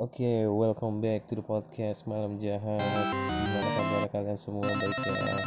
Oke, 0.00 0.24
okay, 0.24 0.48
welcome 0.48 1.04
back 1.04 1.28
to 1.28 1.36
the 1.36 1.44
podcast 1.44 2.08
Malam 2.08 2.40
Jahat. 2.40 2.80
Gimana 2.80 3.68
kabar 3.76 4.08
kalian 4.08 4.40
semua 4.40 4.64
baik 4.64 4.96
ya? 5.04 5.44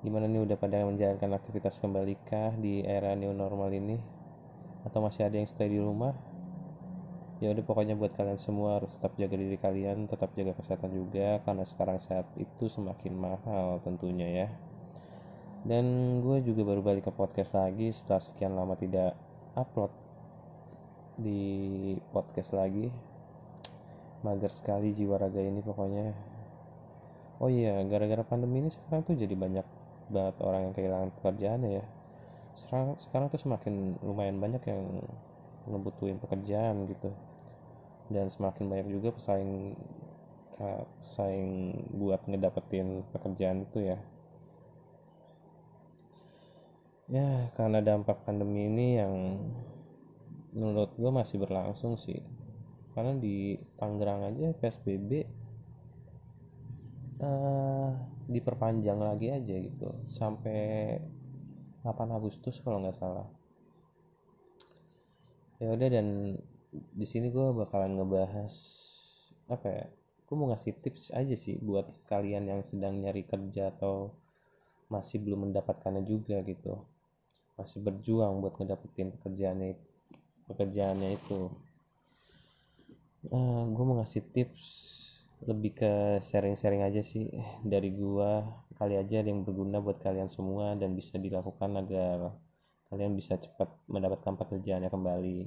Gimana 0.00 0.24
nih 0.24 0.40
udah 0.48 0.56
pada 0.56 0.88
menjalankan 0.88 1.36
aktivitas 1.36 1.76
kembali 1.84 2.16
kah 2.24 2.56
di 2.56 2.80
era 2.80 3.12
new 3.12 3.36
normal 3.36 3.68
ini? 3.76 4.00
Atau 4.88 5.04
masih 5.04 5.28
ada 5.28 5.36
yang 5.36 5.44
stay 5.44 5.68
di 5.68 5.76
rumah? 5.76 6.16
Ya 7.44 7.52
udah 7.52 7.60
pokoknya 7.60 8.00
buat 8.00 8.16
kalian 8.16 8.40
semua 8.40 8.80
harus 8.80 8.96
tetap 8.96 9.12
jaga 9.20 9.36
diri 9.36 9.60
kalian, 9.60 10.08
tetap 10.08 10.32
jaga 10.32 10.56
kesehatan 10.56 10.96
juga 10.96 11.44
karena 11.44 11.68
sekarang 11.68 12.00
saat 12.00 12.24
itu 12.40 12.72
semakin 12.72 13.20
mahal 13.20 13.84
tentunya 13.84 14.32
ya. 14.32 14.48
Dan 15.60 15.84
gue 16.24 16.40
juga 16.40 16.72
baru 16.72 16.80
balik 16.80 17.04
ke 17.04 17.12
podcast 17.12 17.52
lagi 17.52 17.92
setelah 17.92 18.24
sekian 18.24 18.56
lama 18.56 18.80
tidak 18.80 19.12
upload 19.52 19.92
di 21.20 21.92
podcast 22.16 22.56
lagi 22.56 22.88
mager 24.24 24.52
sekali 24.52 24.92
jiwa 24.96 25.16
raga 25.20 25.42
ini 25.42 25.60
pokoknya. 25.60 26.14
Oh 27.36 27.52
iya 27.52 27.84
gara-gara 27.84 28.24
pandemi 28.24 28.64
ini 28.64 28.70
sekarang 28.72 29.04
tuh 29.04 29.16
jadi 29.16 29.34
banyak 29.36 29.66
banget 30.08 30.36
orang 30.40 30.60
yang 30.70 30.74
kehilangan 30.76 31.10
pekerjaannya 31.20 31.70
ya. 31.82 31.84
Sekarang 32.56 32.96
sekarang 32.96 33.26
tuh 33.28 33.40
semakin 33.40 34.00
lumayan 34.00 34.40
banyak 34.40 34.62
yang 34.64 34.82
ngebutuhin 35.68 36.16
pekerjaan 36.22 36.88
gitu. 36.88 37.12
Dan 38.08 38.32
semakin 38.32 38.70
banyak 38.70 38.88
juga 38.88 39.12
pesaing 39.12 39.76
pesaing 40.56 41.76
buat 42.00 42.24
ngedapetin 42.24 43.04
pekerjaan 43.12 43.68
itu 43.68 43.92
ya. 43.92 43.98
Ya 47.06 47.52
karena 47.54 47.84
dampak 47.84 48.24
pandemi 48.24 48.66
ini 48.66 48.96
yang 48.98 49.14
menurut 50.56 50.96
gue 50.96 51.12
masih 51.12 51.36
berlangsung 51.38 52.00
sih 52.00 52.18
karena 52.96 53.12
di 53.20 53.60
Tangerang 53.76 54.24
aja 54.24 54.56
PSBB 54.56 55.10
uh, 57.20 57.28
eh, 57.28 57.88
diperpanjang 58.32 58.96
lagi 58.96 59.28
aja 59.28 59.54
gitu. 59.60 59.92
Sampai 60.08 60.96
8 61.84 61.92
Agustus 62.16 62.64
kalau 62.64 62.80
nggak 62.80 62.96
salah. 62.96 63.28
Ya 65.60 65.76
udah 65.76 65.88
dan 65.92 66.40
di 66.72 67.06
sini 67.06 67.28
gue 67.28 67.52
bakalan 67.52 68.00
ngebahas 68.00 68.52
apa 69.46 69.66
ya 69.68 69.84
gue 70.26 70.34
mau 70.34 70.50
ngasih 70.50 70.74
tips 70.82 71.14
aja 71.14 71.32
sih 71.38 71.56
buat 71.62 71.86
kalian 72.10 72.50
yang 72.50 72.60
sedang 72.66 72.98
nyari 72.98 73.22
kerja 73.22 73.70
atau 73.76 74.10
masih 74.88 75.20
belum 75.20 75.52
mendapatkannya 75.52 76.00
juga 76.08 76.40
gitu. 76.48 76.80
Masih 77.60 77.84
berjuang 77.84 78.40
buat 78.40 78.56
ngedapetin 78.56 79.12
pekerjaannya 79.20 79.76
pekerjaannya 80.48 81.12
itu 81.12 81.52
uh, 83.30 83.36
eh, 83.36 83.62
gue 83.72 83.84
mau 83.84 83.96
ngasih 83.98 84.22
tips 84.30 84.64
lebih 85.44 85.76
ke 85.76 85.92
sharing-sharing 86.24 86.80
aja 86.80 87.04
sih 87.04 87.28
dari 87.60 87.92
gue 87.92 88.30
kali 88.76 88.94
aja 88.96 89.20
ada 89.20 89.28
yang 89.28 89.44
berguna 89.44 89.80
buat 89.84 90.00
kalian 90.00 90.32
semua 90.32 90.76
dan 90.76 90.96
bisa 90.96 91.20
dilakukan 91.20 91.76
agar 91.76 92.32
kalian 92.88 93.12
bisa 93.18 93.36
cepat 93.36 93.68
mendapatkan 93.90 94.36
pekerjaannya 94.38 94.90
kembali. 94.92 95.40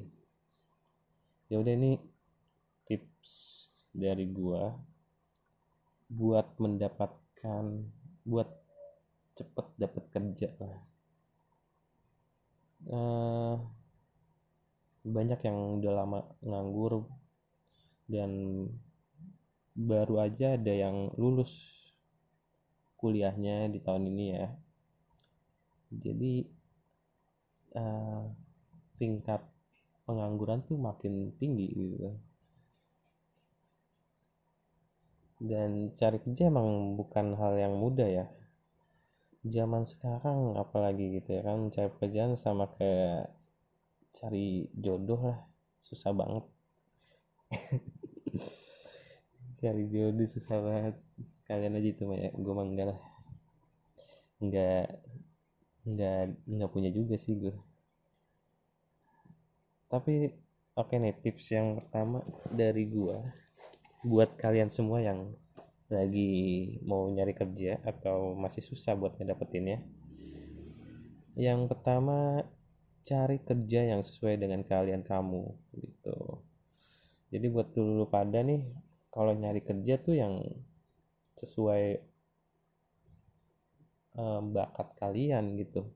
Ya 1.50 1.58
udah 1.58 1.74
ini 1.74 1.98
tips 2.86 3.32
dari 3.94 4.30
gue 4.30 4.64
buat 6.10 6.58
mendapatkan 6.58 7.64
buat 8.26 8.50
cepet 9.38 9.68
dapat 9.78 10.04
kerja 10.14 10.50
lah. 10.62 10.78
Uh, 12.90 13.56
banyak 15.06 15.40
yang 15.44 15.58
udah 15.82 15.94
lama 15.96 16.20
nganggur 16.44 17.08
dan 18.10 18.32
baru 19.78 20.26
aja 20.26 20.58
ada 20.58 20.74
yang 20.74 21.14
lulus 21.16 21.86
kuliahnya 22.98 23.70
di 23.70 23.80
tahun 23.80 24.10
ini 24.10 24.26
ya. 24.34 24.48
Jadi 25.94 26.34
uh, 27.78 28.26
tingkat 28.98 29.46
pengangguran 30.10 30.66
tuh 30.66 30.76
makin 30.76 31.38
tinggi 31.38 31.70
gitu. 31.70 32.12
Dan 35.40 35.96
cari 35.96 36.20
kerja 36.20 36.52
emang 36.52 37.00
bukan 37.00 37.38
hal 37.40 37.56
yang 37.56 37.78
mudah 37.80 38.10
ya. 38.10 38.26
Zaman 39.46 39.88
sekarang 39.88 40.60
apalagi 40.60 41.22
gitu 41.22 41.40
ya 41.40 41.42
kan 41.48 41.72
cari 41.72 41.88
pekerjaan 41.96 42.36
sama 42.36 42.68
kayak 42.76 43.32
cari 44.12 44.68
jodoh 44.76 45.22
lah 45.22 45.40
susah 45.86 46.12
banget 46.12 46.44
cari 49.60 49.84
jodoh 49.92 50.28
susah 50.28 50.58
banget. 50.64 50.96
Kalian 51.48 51.78
aja 51.78 51.90
itu 51.94 52.04
ya 52.16 52.30
gue 52.34 52.54
mah 52.56 52.66
enggak 52.66 52.88
lah. 52.96 53.00
Enggak 54.42 54.86
enggak 55.88 56.20
enggak 56.48 56.70
punya 56.72 56.90
juga 56.94 57.16
sih 57.20 57.36
gue 57.40 57.56
tapi 59.90 60.30
oke 60.78 60.94
okay 60.94 61.02
nih 61.02 61.18
tips 61.18 61.50
yang 61.50 61.82
pertama 61.82 62.22
dari 62.54 62.86
gue 62.86 63.18
buat 64.06 64.38
kalian 64.38 64.70
semua 64.70 65.02
yang 65.02 65.34
lagi 65.90 66.78
mau 66.86 67.10
nyari 67.10 67.34
kerja 67.34 67.82
atau 67.82 68.38
masih 68.38 68.62
susah 68.62 68.94
buat 68.94 69.18
ngedapetinnya. 69.18 69.82
Yang 71.34 71.74
pertama 71.74 72.46
cari 73.02 73.42
kerja 73.42 73.98
yang 73.98 74.06
sesuai 74.06 74.38
dengan 74.38 74.62
kalian 74.62 75.02
kamu 75.02 75.50
gitu. 75.74 76.46
Jadi 77.34 77.46
buat 77.50 77.74
dulu 77.74 78.06
pada 78.06 78.46
nih 78.46 78.70
kalau 79.10 79.34
nyari 79.34 79.66
kerja 79.66 79.98
tuh 79.98 80.16
yang 80.18 80.34
sesuai 81.38 81.98
um, 84.20 84.54
bakat 84.54 84.94
kalian 85.00 85.58
gitu. 85.58 85.90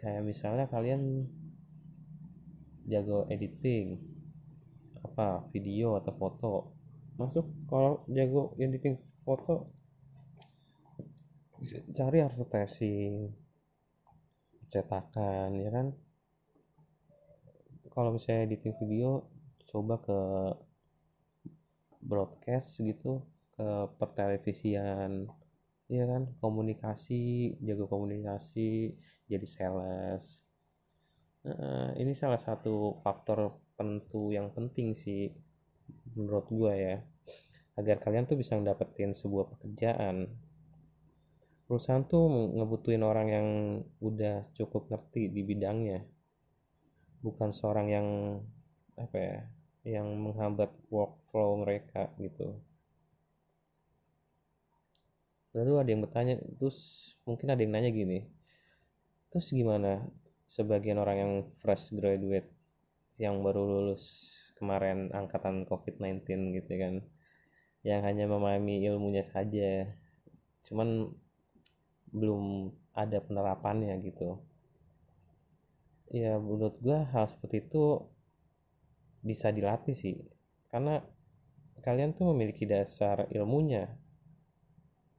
Kayak 0.00 0.24
misalnya 0.24 0.66
kalian 0.68 1.28
jago 2.88 3.24
editing 3.28 4.00
apa 5.04 5.44
video 5.52 6.00
atau 6.00 6.12
foto. 6.16 6.52
Masuk 7.20 7.46
kalau 7.70 8.02
jago 8.10 8.56
editing 8.56 8.98
foto 9.22 9.68
cari 11.96 12.20
advertising 12.20 13.32
cetakan 14.68 15.50
ya 15.56 15.70
kan? 15.72 15.86
Kalau 17.94 18.10
misalnya 18.10 18.50
editing 18.50 18.74
video 18.80 19.28
coba 19.70 20.02
ke 20.02 20.18
broadcast 22.04 22.84
gitu 22.84 23.24
ke 23.56 23.68
pertelevisian 23.96 25.26
ya 25.88 26.04
kan 26.08 26.32
komunikasi 26.40 27.54
jaga 27.60 27.84
komunikasi 27.88 28.96
jadi 29.28 29.46
sales. 29.46 30.44
Nah, 31.44 31.92
ini 32.00 32.16
salah 32.16 32.40
satu 32.40 32.96
faktor 33.04 33.60
penentu 33.76 34.32
yang 34.32 34.48
penting 34.56 34.96
sih 34.96 35.28
menurut 36.16 36.48
gue 36.48 36.72
ya 36.72 36.96
agar 37.76 38.00
kalian 38.00 38.24
tuh 38.24 38.38
bisa 38.40 38.56
mendapatkan 38.56 39.12
sebuah 39.12 39.56
pekerjaan. 39.56 40.30
Perusahaan 41.64 42.04
tuh 42.04 42.54
ngebutuhin 42.56 43.04
orang 43.04 43.28
yang 43.28 43.48
udah 44.00 44.44
cukup 44.52 44.88
ngerti 44.92 45.32
di 45.32 45.40
bidangnya 45.44 46.04
bukan 47.24 47.56
seorang 47.56 47.88
yang 47.88 48.06
apa 49.00 49.16
ya 49.16 49.40
yang 49.84 50.08
menghambat 50.16 50.72
workflow 50.88 51.60
mereka 51.60 52.08
gitu. 52.16 52.56
Lalu 55.54 55.72
ada 55.78 55.88
yang 55.92 56.02
bertanya 56.02 56.34
terus 56.58 56.78
mungkin 57.24 57.54
ada 57.54 57.62
yang 57.62 57.72
nanya 57.72 57.94
gini 57.94 58.26
terus 59.34 59.50
gimana 59.50 59.98
sebagian 60.46 60.94
orang 61.02 61.16
yang 61.18 61.32
fresh 61.58 61.90
graduate 61.90 62.46
yang 63.18 63.42
baru 63.42 63.66
lulus 63.66 64.30
kemarin 64.54 65.10
angkatan 65.10 65.66
covid-19 65.66 66.22
gitu 66.54 66.72
kan 66.78 66.94
yang 67.82 68.06
hanya 68.06 68.30
memahami 68.30 68.86
ilmunya 68.86 69.26
saja 69.26 69.90
cuman 70.62 71.10
belum 72.14 72.70
ada 72.94 73.18
penerapannya 73.18 73.98
gitu. 74.06 74.38
Ya 76.14 76.38
menurut 76.38 76.78
gua 76.78 77.02
hal 77.10 77.26
seperti 77.26 77.66
itu 77.66 78.06
bisa 79.24 79.48
dilatih 79.48 79.96
sih. 79.96 80.20
Karena 80.68 81.00
kalian 81.80 82.12
tuh 82.12 82.36
memiliki 82.36 82.68
dasar 82.68 83.24
ilmunya 83.32 83.88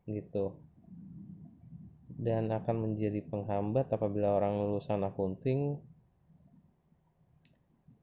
gitu. 0.05 0.61
Dan 2.15 2.53
akan 2.53 2.89
menjadi 2.89 3.25
penghambat 3.25 3.91
apabila 3.91 4.37
orang 4.37 4.61
lulusan 4.61 5.03
akunting 5.03 5.81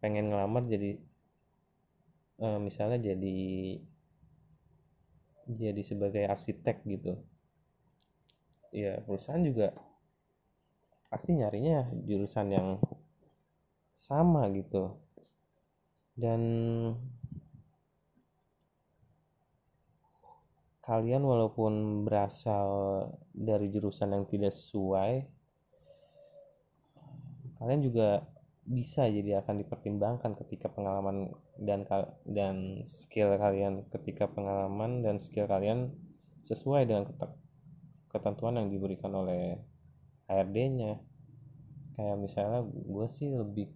pengen 0.02 0.34
ngelamar 0.34 0.66
jadi 0.66 0.98
e, 2.42 2.46
misalnya 2.58 2.98
jadi 3.14 3.38
jadi 5.46 5.82
sebagai 5.86 6.26
arsitek 6.26 6.82
gitu. 6.86 7.14
Ya 8.74 8.98
perusahaan 9.06 9.42
juga 9.42 9.70
pasti 11.12 11.38
nyarinya 11.38 11.92
jurusan 12.08 12.48
yang 12.50 12.68
sama 13.92 14.48
gitu 14.50 14.96
dan 16.16 16.40
kalian 20.82 21.22
walaupun 21.22 22.04
berasal 22.04 22.68
dari 23.32 23.70
jurusan 23.70 24.12
yang 24.12 24.24
tidak 24.26 24.50
sesuai 24.50 25.24
kalian 27.62 27.80
juga 27.86 28.26
bisa 28.66 29.06
jadi 29.06 29.42
akan 29.42 29.62
dipertimbangkan 29.62 30.34
ketika 30.38 30.70
pengalaman 30.70 31.30
dan 31.58 31.86
dan 32.26 32.82
skill 32.86 33.34
kalian 33.38 33.86
ketika 33.90 34.26
pengalaman 34.30 35.02
dan 35.02 35.22
skill 35.22 35.46
kalian 35.46 35.94
sesuai 36.42 36.86
dengan 36.90 37.10
ketentuan 38.10 38.58
yang 38.58 38.68
diberikan 38.70 39.14
oleh 39.14 39.62
HRD-nya 40.26 40.98
kayak 41.94 42.16
misalnya 42.18 42.66
gue 42.66 43.06
sih 43.10 43.30
lebih 43.30 43.70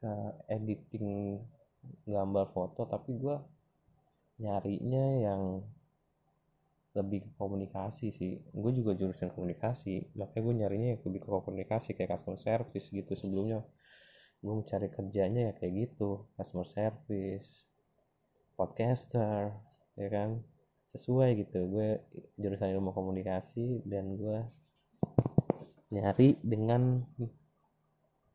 ke 0.00 0.12
editing 0.48 1.40
gambar 2.06 2.46
foto 2.54 2.86
tapi 2.86 3.16
gue 3.18 3.36
nyarinya 4.36 5.04
yang 5.20 5.42
lebih 6.96 7.28
ke 7.28 7.30
komunikasi 7.36 8.08
sih. 8.08 8.40
Gue 8.56 8.72
juga 8.72 8.96
jurusan 8.96 9.28
komunikasi 9.28 10.16
makanya 10.16 10.42
gue 10.42 10.54
nyarinya 10.64 10.88
lebih 11.04 11.20
ke 11.24 11.28
komunikasi 11.28 11.92
kayak 11.92 12.16
customer 12.16 12.40
service 12.40 12.88
gitu 12.88 13.12
sebelumnya. 13.12 13.60
Gue 14.40 14.54
mencari 14.56 14.88
kerjanya 14.88 15.52
ya 15.52 15.54
kayak 15.56 15.72
gitu 15.76 16.24
customer 16.40 16.64
service 16.64 17.68
podcaster 18.56 19.52
ya 20.00 20.08
kan? 20.08 20.40
Sesuai 20.88 21.36
gitu 21.44 21.68
gue 21.68 22.00
jurusan 22.40 22.72
ilmu 22.72 22.96
komunikasi 22.96 23.84
dan 23.84 24.16
gue 24.16 24.38
nyari 25.92 26.40
dengan 26.40 27.04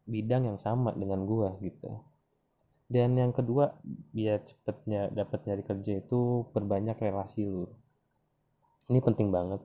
bidang 0.06 0.54
yang 0.54 0.60
sama 0.62 0.94
dengan 0.94 1.26
gue 1.26 1.50
gitu 1.66 2.11
dan 2.92 3.16
yang 3.16 3.32
kedua 3.32 3.80
biar 4.12 4.44
cepetnya 4.44 5.08
dapat 5.16 5.48
nyari 5.48 5.64
kerja 5.64 6.04
itu 6.04 6.52
perbanyak 6.52 7.00
relasi 7.00 7.48
lu. 7.48 7.72
Ini 8.92 9.00
penting 9.00 9.32
banget. 9.32 9.64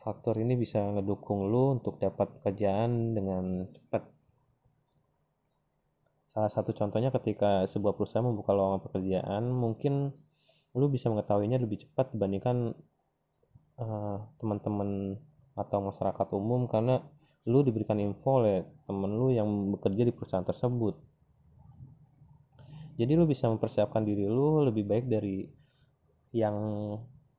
Faktor 0.00 0.40
ini 0.40 0.56
bisa 0.56 0.80
ngedukung 0.80 1.52
lu 1.52 1.76
untuk 1.76 2.00
dapat 2.00 2.40
pekerjaan 2.40 3.12
dengan 3.12 3.68
cepat 3.68 4.16
Salah 6.36 6.52
satu 6.52 6.76
contohnya 6.76 7.08
ketika 7.08 7.64
sebuah 7.64 7.96
perusahaan 7.96 8.28
membuka 8.28 8.52
lowongan 8.52 8.84
pekerjaan, 8.84 9.48
mungkin 9.56 10.12
lu 10.76 10.92
bisa 10.92 11.08
mengetahuinya 11.08 11.56
lebih 11.56 11.88
cepat 11.88 12.12
dibandingkan 12.12 12.76
uh, 13.80 14.20
teman-teman 14.36 15.16
atau 15.56 15.80
masyarakat 15.80 16.28
umum 16.36 16.68
karena 16.68 17.00
lu 17.48 17.64
diberikan 17.64 17.96
info 18.04 18.44
oleh 18.44 18.68
temen 18.84 19.16
lu 19.16 19.32
yang 19.32 19.48
bekerja 19.72 20.04
di 20.04 20.12
perusahaan 20.12 20.44
tersebut. 20.44 21.00
Jadi 22.96 23.12
lu 23.12 23.28
bisa 23.28 23.46
mempersiapkan 23.52 24.02
diri 24.02 24.24
lu 24.24 24.64
lebih 24.64 24.88
baik 24.88 25.06
dari 25.08 25.44
yang 26.32 26.56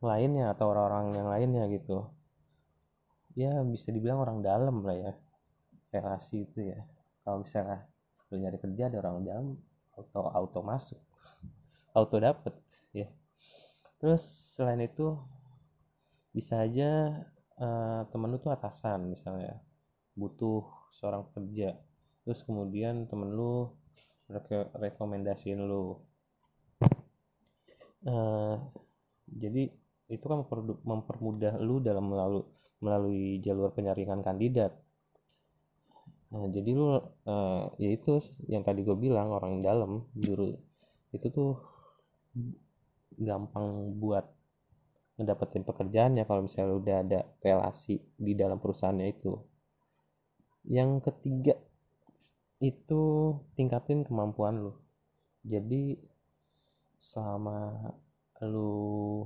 lainnya 0.01 0.53
atau 0.53 0.69
orang-orang 0.69 1.17
yang 1.17 1.27
lainnya 1.27 1.63
gitu. 1.73 2.05
Ya 3.37 3.61
bisa 3.65 3.89
dibilang 3.93 4.21
orang 4.21 4.45
dalam 4.45 4.85
lah 4.85 4.97
ya 4.97 5.11
relasi 5.93 6.45
itu 6.45 6.73
ya. 6.73 6.85
Kalau 7.25 7.41
misalnya 7.41 7.89
lu 8.29 8.43
nyari 8.43 8.57
kerja 8.59 8.91
ada 8.91 8.97
orang 8.99 9.23
dalam 9.23 9.47
auto 9.95 10.21
auto 10.29 10.59
masuk 10.61 10.99
auto 11.95 12.17
dapet 12.19 12.53
ya 12.93 13.07
terus 13.97 14.21
selain 14.53 14.83
itu 14.83 15.17
bisa 16.35 16.61
aja 16.61 17.17
uh, 17.57 18.05
temen 18.13 18.29
lu 18.29 18.37
tuh 18.37 18.53
atasan 18.53 19.09
misalnya 19.09 19.57
butuh 20.13 20.67
seorang 20.93 21.25
kerja 21.33 21.73
terus 22.21 22.43
kemudian 22.43 23.09
temen 23.09 23.33
lu 23.33 23.71
rekomendasiin 24.75 25.59
lu 25.63 25.95
uh, 28.07 28.55
jadi 29.27 29.71
itu 30.07 30.25
kan 30.27 30.43
mempermudah 30.87 31.59
lu 31.59 31.83
dalam 31.83 32.07
melalui 32.07 32.43
melalui 32.79 33.39
jalur 33.43 33.71
penyaringan 33.75 34.23
kandidat 34.23 34.75
Nah, 36.27 36.43
jadi 36.51 36.75
lu 36.75 36.91
uh, 36.91 37.71
ya 37.79 37.89
itu 37.95 38.19
yang 38.51 38.63
tadi 38.67 38.83
gue 38.83 38.97
bilang 38.99 39.31
orang 39.31 39.63
dalam 39.63 40.03
juru 40.11 40.51
itu 41.15 41.27
tuh 41.31 41.55
gampang 43.15 43.95
buat 43.95 44.27
ngedapetin 45.17 45.63
pekerjaan 45.63 46.19
ya 46.19 46.27
kalau 46.27 46.45
misalnya 46.45 46.75
udah 46.75 46.95
ada 47.01 47.19
relasi 47.39 48.03
di 48.19 48.35
dalam 48.35 48.59
perusahaannya 48.59 49.07
itu. 49.07 49.39
Yang 50.67 51.07
ketiga 51.07 51.55
itu 52.57 53.03
tingkatin 53.53 54.05
kemampuan 54.07 54.55
lu. 54.61 54.73
Jadi 55.45 55.97
selama 56.97 57.93
lu 58.43 59.25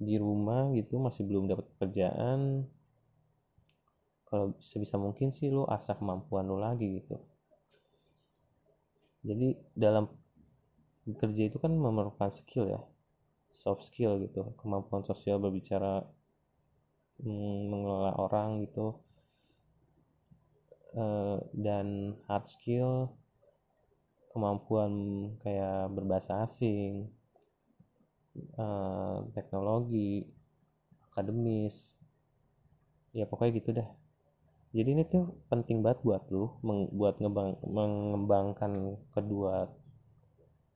di 0.00 0.16
rumah 0.16 0.72
gitu 0.72 0.96
masih 0.96 1.28
belum 1.28 1.44
dapat 1.44 1.68
pekerjaan 1.76 2.64
kalau 4.30 4.56
sebisa 4.56 4.96
mungkin 4.96 5.28
sih 5.34 5.52
lu 5.52 5.68
asah 5.68 5.98
kemampuan 5.98 6.48
lu 6.48 6.56
lagi 6.56 7.02
gitu 7.02 7.20
jadi 9.20 9.60
dalam 9.76 10.08
bekerja 11.04 11.52
itu 11.52 11.60
kan 11.60 11.76
memerlukan 11.76 12.32
skill 12.32 12.70
ya 12.72 12.80
soft 13.52 13.84
skill 13.84 14.16
gitu 14.24 14.56
kemampuan 14.56 15.04
sosial 15.04 15.36
berbicara 15.36 16.06
hmm, 17.20 17.58
mengelola 17.68 18.16
orang 18.16 18.64
gitu 18.64 18.96
uh, 20.96 21.38
dan 21.52 22.16
hard 22.26 22.44
skill 22.46 23.12
kemampuan 24.30 24.92
kayak 25.42 25.90
berbahasa 25.90 26.46
asing 26.46 27.10
uh, 28.56 29.26
teknologi 29.34 30.30
akademis 31.10 31.98
ya 33.10 33.26
pokoknya 33.26 33.58
gitu 33.58 33.70
deh 33.74 33.88
jadi 34.70 34.94
ini 34.94 35.02
tuh 35.02 35.34
penting 35.50 35.82
banget 35.82 36.06
buat 36.06 36.22
lu 36.30 36.54
buat 36.94 37.18
ngebang, 37.18 37.58
mengembangkan 37.66 39.02
kedua 39.10 39.66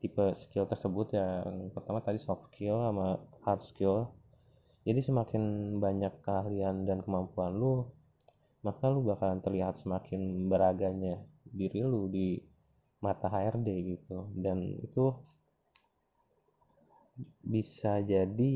tipe 0.03 0.35
skill 0.35 0.67
tersebut 0.67 1.15
yang 1.15 1.71
pertama 1.71 2.03
tadi 2.03 2.19
soft 2.19 2.51
skill 2.51 2.83
sama 2.83 3.23
hard 3.47 3.63
skill. 3.63 4.11
Jadi 4.83 4.99
semakin 4.99 5.43
banyak 5.79 6.11
keahlian 6.27 6.83
dan 6.83 7.01
kemampuan 7.01 7.55
lu 7.55 7.87
maka 8.65 8.89
lu 8.89 9.05
bakalan 9.05 9.39
terlihat 9.45 9.77
semakin 9.77 10.49
beraganya 10.49 11.21
diri 11.45 11.85
lu 11.85 12.09
di 12.09 12.41
mata 12.97 13.29
HRD 13.29 13.69
gitu. 13.93 14.33
Dan 14.33 14.81
itu 14.81 15.13
bisa 17.45 18.01
jadi 18.01 18.53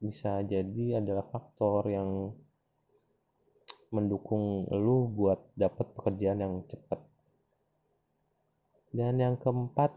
bisa 0.00 0.40
jadi 0.40 1.04
adalah 1.04 1.28
faktor 1.28 1.84
yang 1.92 2.32
mendukung 3.92 4.64
lu 4.72 5.12
buat 5.12 5.52
dapat 5.54 5.92
pekerjaan 5.94 6.42
yang 6.42 6.54
cepat 6.66 7.00
dan 8.96 9.20
yang 9.20 9.36
keempat 9.36 9.92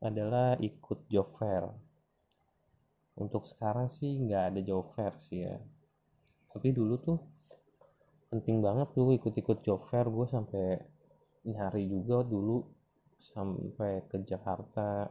adalah 0.00 0.56
ikut 0.56 1.04
job 1.12 1.28
fair. 1.36 1.68
Untuk 3.18 3.44
sekarang 3.44 3.92
sih 3.92 4.14
nggak 4.24 4.42
ada 4.54 4.60
job 4.64 4.88
fair 4.96 5.12
sih 5.20 5.44
ya. 5.44 5.60
Tapi 6.48 6.72
dulu 6.72 6.96
tuh 6.96 7.18
penting 8.28 8.60
banget 8.60 8.92
tuh 8.92 9.12
ikut-ikut 9.16 9.64
job 9.64 9.80
fair. 9.80 10.06
Gue 10.08 10.28
sampai 10.28 10.78
nyari 11.48 11.88
juga 11.88 12.20
dulu 12.24 12.60
sampai 13.18 14.06
ke 14.06 14.22
Jakarta 14.22 15.08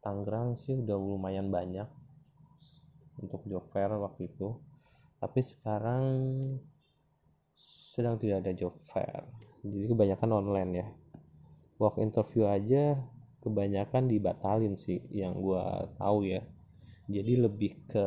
Tangerang 0.00 0.56
sih 0.56 0.80
udah 0.80 0.96
lumayan 0.96 1.52
banyak 1.52 1.84
untuk 3.20 3.44
job 3.44 3.64
fair 3.68 3.92
waktu 3.92 4.32
itu. 4.32 4.56
Tapi 5.20 5.40
sekarang 5.44 6.04
sedang 7.60 8.16
tidak 8.16 8.40
ada 8.40 8.52
job 8.56 8.72
fair. 8.72 9.28
Jadi 9.60 9.92
kebanyakan 9.92 10.30
online 10.40 10.70
ya. 10.72 10.86
Work 11.76 12.00
interview 12.00 12.48
aja 12.48 12.96
kebanyakan 13.40 14.08
dibatalin 14.08 14.76
sih 14.76 15.00
yang 15.12 15.36
gua 15.36 15.88
tahu 16.00 16.28
ya. 16.28 16.40
Jadi 17.12 17.32
lebih 17.40 17.72
ke 17.88 18.06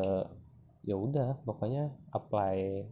ya 0.84 0.98
udah 0.98 1.46
pokoknya 1.46 1.94
apply 2.10 2.90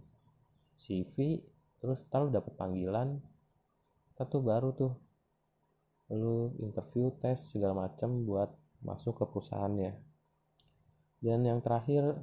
CV 0.81 1.37
terus 1.77 2.01
tahu 2.09 2.33
dapat 2.33 2.57
panggilan 2.57 3.21
kita 4.17 4.37
baru 4.37 4.69
tuh 4.73 4.93
lu 6.11 6.51
interview 6.59 7.09
tes 7.23 7.39
segala 7.55 7.87
macam 7.87 8.27
buat 8.27 8.51
masuk 8.83 9.23
ke 9.23 9.25
perusahaannya. 9.31 9.93
Dan 11.21 11.45
yang 11.47 11.63
terakhir 11.63 12.17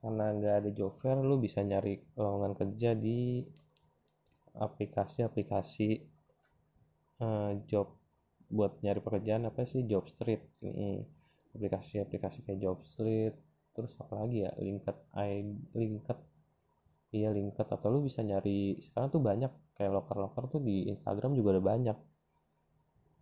karena 0.00 0.32
nggak 0.32 0.54
ada 0.64 0.70
job 0.72 0.96
fair 0.96 1.20
lu 1.20 1.36
bisa 1.36 1.60
nyari 1.60 2.00
lowongan 2.16 2.56
kerja 2.56 2.96
di 2.96 3.44
aplikasi-aplikasi 4.56 5.88
uh, 7.20 7.52
job 7.68 7.92
buat 8.48 8.80
nyari 8.80 8.98
pekerjaan 9.04 9.44
apa 9.46 9.68
sih? 9.68 9.84
Job 9.84 10.08
street. 10.08 10.40
Aplikasi-aplikasi 11.54 12.48
kayak 12.48 12.60
job 12.64 12.78
street 12.82 13.36
terus 13.76 13.92
apa 14.00 14.24
lagi 14.24 14.48
ya? 14.48 14.50
Linket 14.56 14.96
i 15.20 15.44
linket 15.76 16.18
iya 17.10 17.28
linket 17.34 17.66
atau 17.66 17.88
lu 17.90 18.06
bisa 18.06 18.22
nyari 18.22 18.78
sekarang 18.78 19.08
tuh 19.10 19.22
banyak 19.22 19.50
kayak 19.74 19.92
loker-loker 19.94 20.44
tuh 20.46 20.60
di 20.62 20.86
Instagram 20.92 21.34
juga 21.34 21.58
ada 21.58 21.62
banyak. 21.62 21.98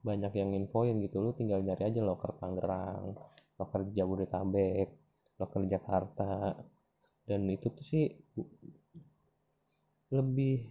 Banyak 0.04 0.32
yang 0.36 0.50
infoin 0.54 1.00
gitu 1.02 1.20
lu 1.24 1.30
tinggal 1.34 1.60
nyari 1.64 1.90
aja 1.90 2.00
loker 2.04 2.32
Tangerang 2.38 3.16
loker 3.58 3.80
Jabodetabek 3.90 4.88
loker 5.38 5.62
Jakarta. 5.66 6.54
Dan 7.28 7.44
itu 7.52 7.68
tuh 7.68 7.84
sih 7.84 8.04
lebih 10.08 10.64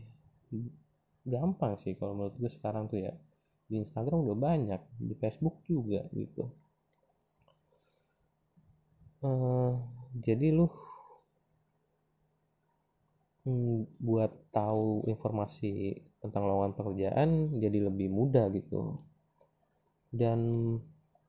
gampang 1.28 1.78
sih 1.78 1.94
kalau 1.94 2.18
menurut 2.18 2.36
gue 2.40 2.52
sekarang 2.52 2.90
tuh 2.90 3.04
ya. 3.04 3.14
Di 3.68 3.84
Instagram 3.84 4.24
udah 4.24 4.38
banyak 4.40 4.82
di 4.96 5.14
Facebook 5.20 5.60
juga 5.68 6.08
gitu. 6.16 6.48
Uh, 9.20 9.76
jadi 10.16 10.56
lu 10.56 10.70
buat 14.04 14.52
tahu 14.52 15.08
informasi 15.08 16.04
tentang 16.20 16.44
lowongan 16.44 16.76
pekerjaan 16.76 17.30
jadi 17.56 17.88
lebih 17.88 18.12
mudah 18.12 18.52
gitu. 18.52 19.00
Dan 20.12 20.40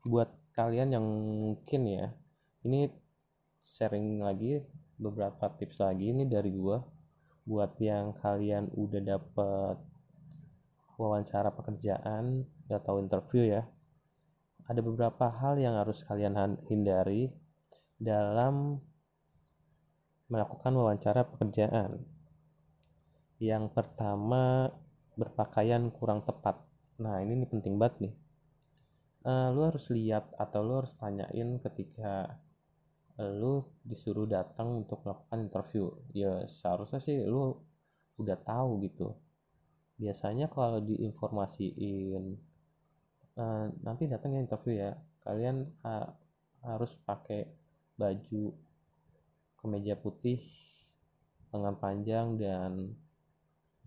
buat 0.03 0.31
kalian 0.55 0.95
yang 0.95 1.05
mungkin 1.43 1.81
ya 1.87 2.11
ini 2.67 2.91
sharing 3.63 4.19
lagi 4.19 4.63
beberapa 4.99 5.47
tips 5.55 5.79
lagi 5.79 6.11
ini 6.11 6.27
dari 6.27 6.51
gua. 6.51 6.83
Buat 7.47 7.79
yang 7.81 8.13
kalian 8.19 8.69
udah 8.77 9.01
dapet 9.01 9.77
wawancara 10.99 11.55
pekerjaan 11.55 12.43
atau 12.69 13.01
interview 13.01 13.49
ya 13.49 13.63
ada 14.69 14.85
beberapa 14.85 15.33
hal 15.33 15.57
yang 15.57 15.73
harus 15.81 16.05
kalian 16.05 16.37
hindari 16.69 17.33
dalam 17.97 18.77
melakukan 20.29 20.71
wawancara 20.77 21.25
pekerjaan. 21.25 22.05
Yang 23.41 23.73
pertama 23.73 24.69
berpakaian 25.17 25.89
kurang 25.89 26.23
tepat. 26.23 26.61
Nah 27.01 27.19
ini, 27.19 27.43
ini 27.43 27.45
penting 27.49 27.75
banget 27.81 27.95
nih. 28.07 28.13
Uh, 29.19 29.51
lu 29.51 29.67
harus 29.67 29.91
lihat 29.91 30.31
atau 30.39 30.63
lu 30.63 30.79
harus 30.79 30.95
tanyain 30.95 31.59
ketika 31.59 32.39
lu 33.19 33.67
disuruh 33.83 34.23
datang 34.23 34.85
untuk 34.85 35.03
melakukan 35.03 35.43
interview. 35.43 35.91
Ya 36.15 36.47
seharusnya 36.47 37.03
sih 37.03 37.19
lu 37.27 37.59
udah 38.15 38.39
tahu 38.39 38.79
gitu. 38.87 39.11
Biasanya 39.99 40.47
kalau 40.47 40.79
diinformasiin 40.79 42.23
uh, 43.35 43.65
nanti 43.83 44.07
datang 44.07 44.39
ya 44.39 44.39
interview 44.39 44.73
ya. 44.79 44.95
Kalian 45.19 45.67
uh, 45.83 46.07
harus 46.63 46.95
pakai 47.03 47.43
baju 47.99 48.55
kemeja 49.59 49.99
putih 49.99 50.39
lengan 51.51 51.75
panjang 51.81 52.37
dan 52.37 52.93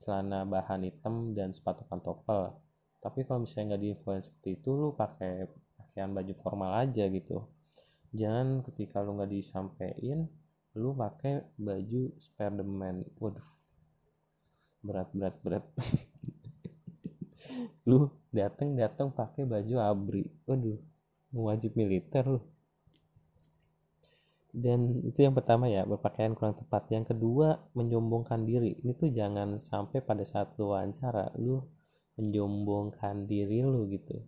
celana 0.02 0.42
bahan 0.42 0.82
hitam 0.82 1.30
dan 1.32 1.54
sepatu 1.54 1.86
pantopel. 1.86 2.58
Tapi 2.98 3.22
kalau 3.26 3.46
misalnya 3.46 3.74
nggak 3.74 3.82
diinfoin 3.82 4.22
seperti 4.22 4.58
itu 4.58 4.70
lu 4.74 4.94
pakai 4.94 5.46
pakaian 5.78 6.10
baju 6.10 6.34
formal 6.38 6.70
aja 6.82 7.06
gitu. 7.06 7.46
Jangan 8.14 8.66
ketika 8.66 9.02
lu 9.02 9.18
nggak 9.18 9.30
disampaikan 9.30 10.26
lu 10.74 10.90
pakai 10.94 11.46
baju 11.54 12.02
Spiderman. 12.18 13.06
Waduh 13.18 13.50
berat 14.82 15.08
berat 15.14 15.36
berat. 15.46 15.64
Lu 17.90 18.06
dateng 18.30 18.78
dateng 18.78 19.10
pakai 19.10 19.42
baju 19.46 19.74
abri. 19.82 20.26
Waduh 20.46 20.78
wajib 21.34 21.74
militer 21.74 22.28
lu 22.28 22.40
dan 24.52 25.00
itu 25.08 25.24
yang 25.24 25.32
pertama 25.32 25.64
ya 25.64 25.88
berpakaian 25.88 26.36
kurang 26.36 26.52
tepat. 26.52 26.84
Yang 26.92 27.16
kedua 27.16 27.56
menyombongkan 27.72 28.44
diri. 28.44 28.76
Ini 28.84 28.92
tuh 29.00 29.08
jangan 29.08 29.56
sampai 29.56 30.04
pada 30.04 30.20
saat 30.28 30.52
lu 30.60 30.76
wawancara 30.76 31.32
lu 31.40 31.64
menyombongkan 32.20 33.24
diri 33.24 33.64
lu 33.64 33.88
gitu. 33.88 34.20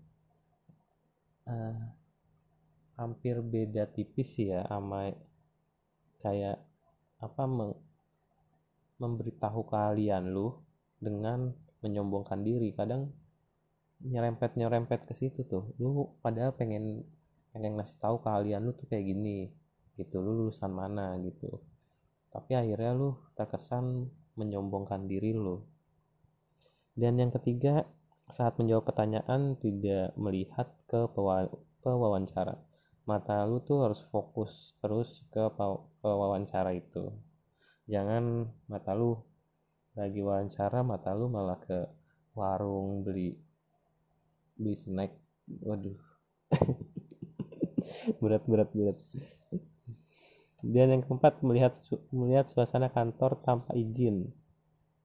Uh, 1.45 1.76
hampir 2.97 3.45
beda 3.45 3.85
tipis 3.93 4.40
ya 4.40 4.64
sama 4.64 5.12
kayak 6.25 6.57
apa 7.21 7.45
meng, 7.45 7.76
memberitahu 8.97 9.69
kalian 9.69 10.33
lu 10.33 10.57
dengan 11.04 11.52
menyombongkan 11.85 12.40
diri. 12.40 12.73
Kadang 12.73 13.12
nyerempet 14.00 14.57
nyerempet 14.57 15.04
ke 15.04 15.12
situ 15.12 15.45
tuh. 15.45 15.76
Lu 15.76 16.16
padahal 16.25 16.57
pengen 16.57 17.04
pengen 17.52 17.76
ngasih 17.76 18.00
tahu 18.00 18.25
kalian 18.25 18.64
lu 18.64 18.73
tuh 18.73 18.88
kayak 18.88 19.04
gini 19.04 19.52
gitu 19.95 20.19
lu 20.19 20.45
lulusan 20.45 20.73
mana 20.75 21.15
gitu. 21.23 21.63
Tapi 22.35 22.59
akhirnya 22.59 22.93
lu 22.99 23.15
terkesan 23.39 24.11
menyombongkan 24.35 25.07
diri 25.07 25.31
lu. 25.31 25.63
Dan 26.95 27.19
yang 27.19 27.31
ketiga 27.31 27.87
saat 28.31 28.59
menjawab 28.59 28.91
pertanyaan 28.91 29.55
tidak 29.59 30.15
melihat 30.19 30.71
ke 30.91 31.07
pewawancara. 31.83 32.59
Mata 33.05 33.45
lu 33.45 33.61
tuh 33.63 33.85
harus 33.85 34.01
fokus 34.01 34.75
terus 34.81 35.23
ke 35.31 35.43
wawancara 36.03 36.73
itu. 36.75 37.15
Jangan 37.87 38.49
mata 38.67 38.97
lu 38.97 39.21
lagi 39.95 40.19
wawancara 40.25 40.83
mata 40.83 41.15
lu 41.15 41.31
malah 41.31 41.61
ke 41.61 41.87
warung 42.35 43.07
beli 43.07 43.39
beli 44.59 44.75
snack. 44.75 45.13
Waduh. 45.63 45.99
Berat 48.25 48.49
berat 48.49 48.73
berat 48.73 48.97
dan 50.73 50.87
yang 50.97 51.02
keempat 51.04 51.44
melihat 51.44 51.73
melihat 52.09 52.47
suasana 52.49 52.88
kantor 52.97 53.37
tanpa 53.44 53.71
izin. 53.76 54.16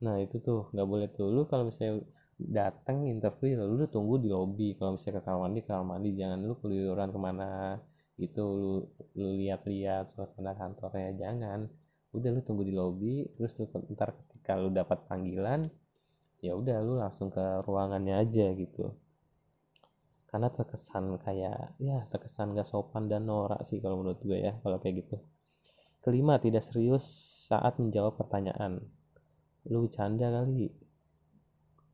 Nah 0.06 0.16
itu 0.24 0.36
tuh 0.48 0.60
nggak 0.72 0.88
boleh 0.92 1.08
tuh. 1.18 1.28
Lu 1.36 1.42
kalau 1.52 1.68
misalnya 1.68 2.08
datang 2.40 2.98
interview 3.14 3.60
lu, 3.60 3.76
lu 3.80 3.86
tunggu 3.92 4.16
di 4.24 4.30
lobby. 4.32 4.68
Kalau 4.80 4.96
misalnya 4.96 5.20
ke 5.20 5.22
kamar 5.28 5.40
mandi 5.44 5.60
kamar 5.68 5.86
mandi 5.92 6.10
jangan 6.16 6.40
lu 6.48 6.56
keluyuran 6.62 7.10
ke 7.16 7.20
mana 7.28 7.50
itu 8.26 8.40
lu 8.62 8.74
lu 9.20 9.30
lihat-lihat 9.42 10.06
suasana 10.16 10.52
kantornya 10.60 11.12
jangan. 11.22 11.60
Udah 12.16 12.30
lu 12.36 12.40
tunggu 12.48 12.64
di 12.70 12.74
lobby 12.80 13.16
terus 13.36 13.52
lu 13.60 13.66
ntar 13.96 14.10
ketika 14.16 14.52
lu 14.62 14.70
dapat 14.72 15.04
panggilan 15.12 15.68
ya 16.46 16.56
udah 16.56 16.78
lu 16.88 16.94
langsung 17.04 17.28
ke 17.36 17.46
ruangannya 17.68 18.16
aja 18.24 18.48
gitu. 18.56 18.96
Karena 20.30 20.48
terkesan 20.56 21.06
kayak 21.26 21.76
ya 21.82 21.98
terkesan 22.12 22.56
gak 22.56 22.70
sopan 22.72 23.12
dan 23.12 23.28
norak 23.28 23.60
sih 23.68 23.80
kalau 23.84 24.00
menurut 24.00 24.22
gue 24.24 24.38
ya 24.48 24.54
kalau 24.64 24.78
kayak 24.80 25.04
gitu 25.04 25.18
kelima 26.00 26.40
tidak 26.40 26.64
serius 26.64 27.04
saat 27.52 27.76
menjawab 27.82 28.16
pertanyaan. 28.16 28.80
Lu 29.68 29.86
bercanda 29.86 30.32
kali. 30.32 30.72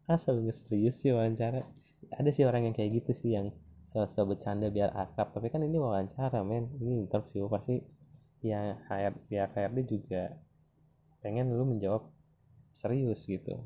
Asal 0.05 0.45
lu 0.45 0.53
serius 0.53 1.01
sih 1.01 1.09
wawancara? 1.09 1.65
Ada 2.13 2.29
sih 2.29 2.45
orang 2.45 2.69
yang 2.69 2.75
kayak 2.77 3.01
gitu 3.01 3.11
sih 3.17 3.33
yang 3.33 3.49
sosok 3.89 4.37
bercanda 4.37 4.69
biar 4.69 4.93
akrab. 4.93 5.33
Tapi 5.33 5.49
kan 5.49 5.65
ini 5.65 5.81
wawancara 5.81 6.45
men. 6.45 6.69
Ini 6.77 7.09
interview 7.09 7.49
pasti. 7.49 7.81
Yang 8.45 8.77
HR 8.85 9.13
pihak 9.25 9.49
HRD 9.57 9.77
juga 9.89 10.23
pengen 11.25 11.49
lu 11.49 11.65
menjawab 11.65 12.05
serius 12.69 13.25
gitu. 13.25 13.65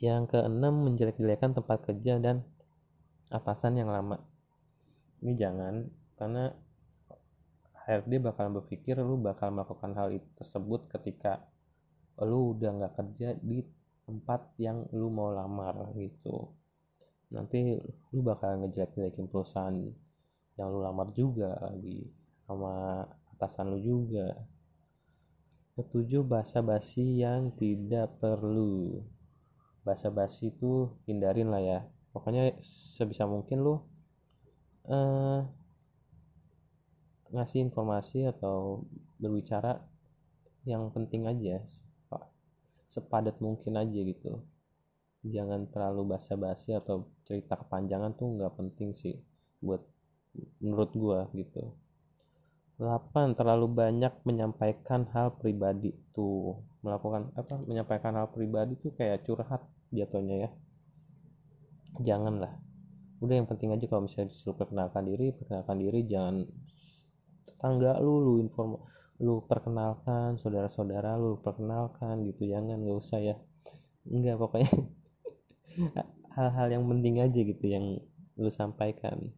Yang 0.00 0.22
keenam 0.32 0.88
menjelek-jelekan 0.88 1.52
tempat 1.52 1.84
kerja 1.84 2.16
dan 2.16 2.48
atasan 3.28 3.76
yang 3.76 3.92
lama. 3.92 4.24
Ini 5.20 5.36
jangan 5.36 5.84
karena 6.16 6.52
HRD 7.86 8.18
bakal 8.18 8.50
berpikir 8.50 8.98
lu 8.98 9.14
bakal 9.22 9.54
melakukan 9.54 9.94
hal 9.94 10.10
itu 10.10 10.26
tersebut 10.34 10.90
ketika 10.90 11.38
lu 12.18 12.56
udah 12.56 12.70
nggak 12.82 12.94
kerja 12.98 13.38
di 13.38 13.62
tempat 14.02 14.58
yang 14.58 14.90
lu 14.90 15.06
mau 15.12 15.30
lamar 15.30 15.94
gitu. 15.94 16.50
Nanti 17.30 17.78
lu 18.10 18.20
bakal 18.26 18.58
ngejelek-jelekin 18.62 19.30
perusahaan 19.30 19.74
yang 20.58 20.68
lu 20.72 20.82
lamar 20.82 21.14
juga 21.14 21.58
lagi 21.62 22.10
sama 22.46 23.06
atasan 23.36 23.70
lu 23.70 23.78
juga. 23.78 24.34
Ketujuh 25.76 26.24
bahasa 26.24 26.64
basi 26.64 27.20
yang 27.20 27.52
tidak 27.54 28.16
perlu. 28.18 29.04
Bahasa 29.84 30.08
basi 30.08 30.50
itu 30.50 30.96
hindarin 31.04 31.52
lah 31.52 31.62
ya. 31.62 31.78
Pokoknya 32.10 32.56
sebisa 32.64 33.28
mungkin 33.28 33.60
lu 33.60 33.74
eh, 34.88 35.40
ngasih 37.34 37.66
informasi 37.66 38.26
atau 38.28 38.86
berbicara 39.18 39.82
yang 40.66 40.90
penting 40.90 41.26
aja 41.30 41.62
sepadat 42.96 43.36
mungkin 43.44 43.76
aja 43.76 44.00
gitu. 44.00 44.40
Jangan 45.26 45.68
terlalu 45.68 46.16
basa-basi 46.16 46.72
atau 46.72 47.04
cerita 47.28 47.60
kepanjangan 47.60 48.16
tuh 48.16 48.40
nggak 48.40 48.56
penting 48.56 48.96
sih 48.96 49.20
buat 49.60 49.84
menurut 50.64 50.90
gua 50.96 51.28
gitu. 51.36 51.76
8 52.80 53.36
terlalu 53.36 53.68
banyak 53.72 54.12
menyampaikan 54.24 55.08
hal 55.12 55.36
pribadi 55.36 55.92
tuh. 56.16 56.60
Melakukan 56.80 57.32
apa 57.36 57.60
menyampaikan 57.68 58.16
hal 58.16 58.32
pribadi 58.32 58.80
tuh 58.80 58.96
kayak 58.96 59.28
curhat 59.28 59.60
jatuhnya 59.92 60.48
ya. 60.48 60.50
Janganlah 62.00 62.66
udah 63.16 63.32
yang 63.32 63.48
penting 63.48 63.72
aja 63.72 63.88
kalau 63.88 64.04
misalnya 64.04 64.28
disuruh 64.28 64.60
perkenalkan 64.60 65.08
diri 65.08 65.32
perkenalkan 65.32 65.80
diri 65.80 66.04
jangan 66.04 66.44
tetangga 67.56 67.96
lu 68.04 68.20
lu 68.20 68.32
inform 68.44 68.76
lu 69.16 69.40
perkenalkan 69.48 70.36
saudara-saudara 70.36 71.16
lu 71.16 71.40
perkenalkan 71.40 72.20
gitu 72.28 72.52
jangan 72.52 72.76
nggak 72.84 73.00
usah 73.00 73.20
ya. 73.24 73.36
Enggak 74.04 74.36
pokoknya 74.36 74.68
hal-hal 76.36 76.68
yang 76.68 76.84
penting 76.84 77.24
aja 77.24 77.40
gitu 77.40 77.64
yang 77.64 77.96
lu 78.36 78.50
sampaikan. 78.52 79.32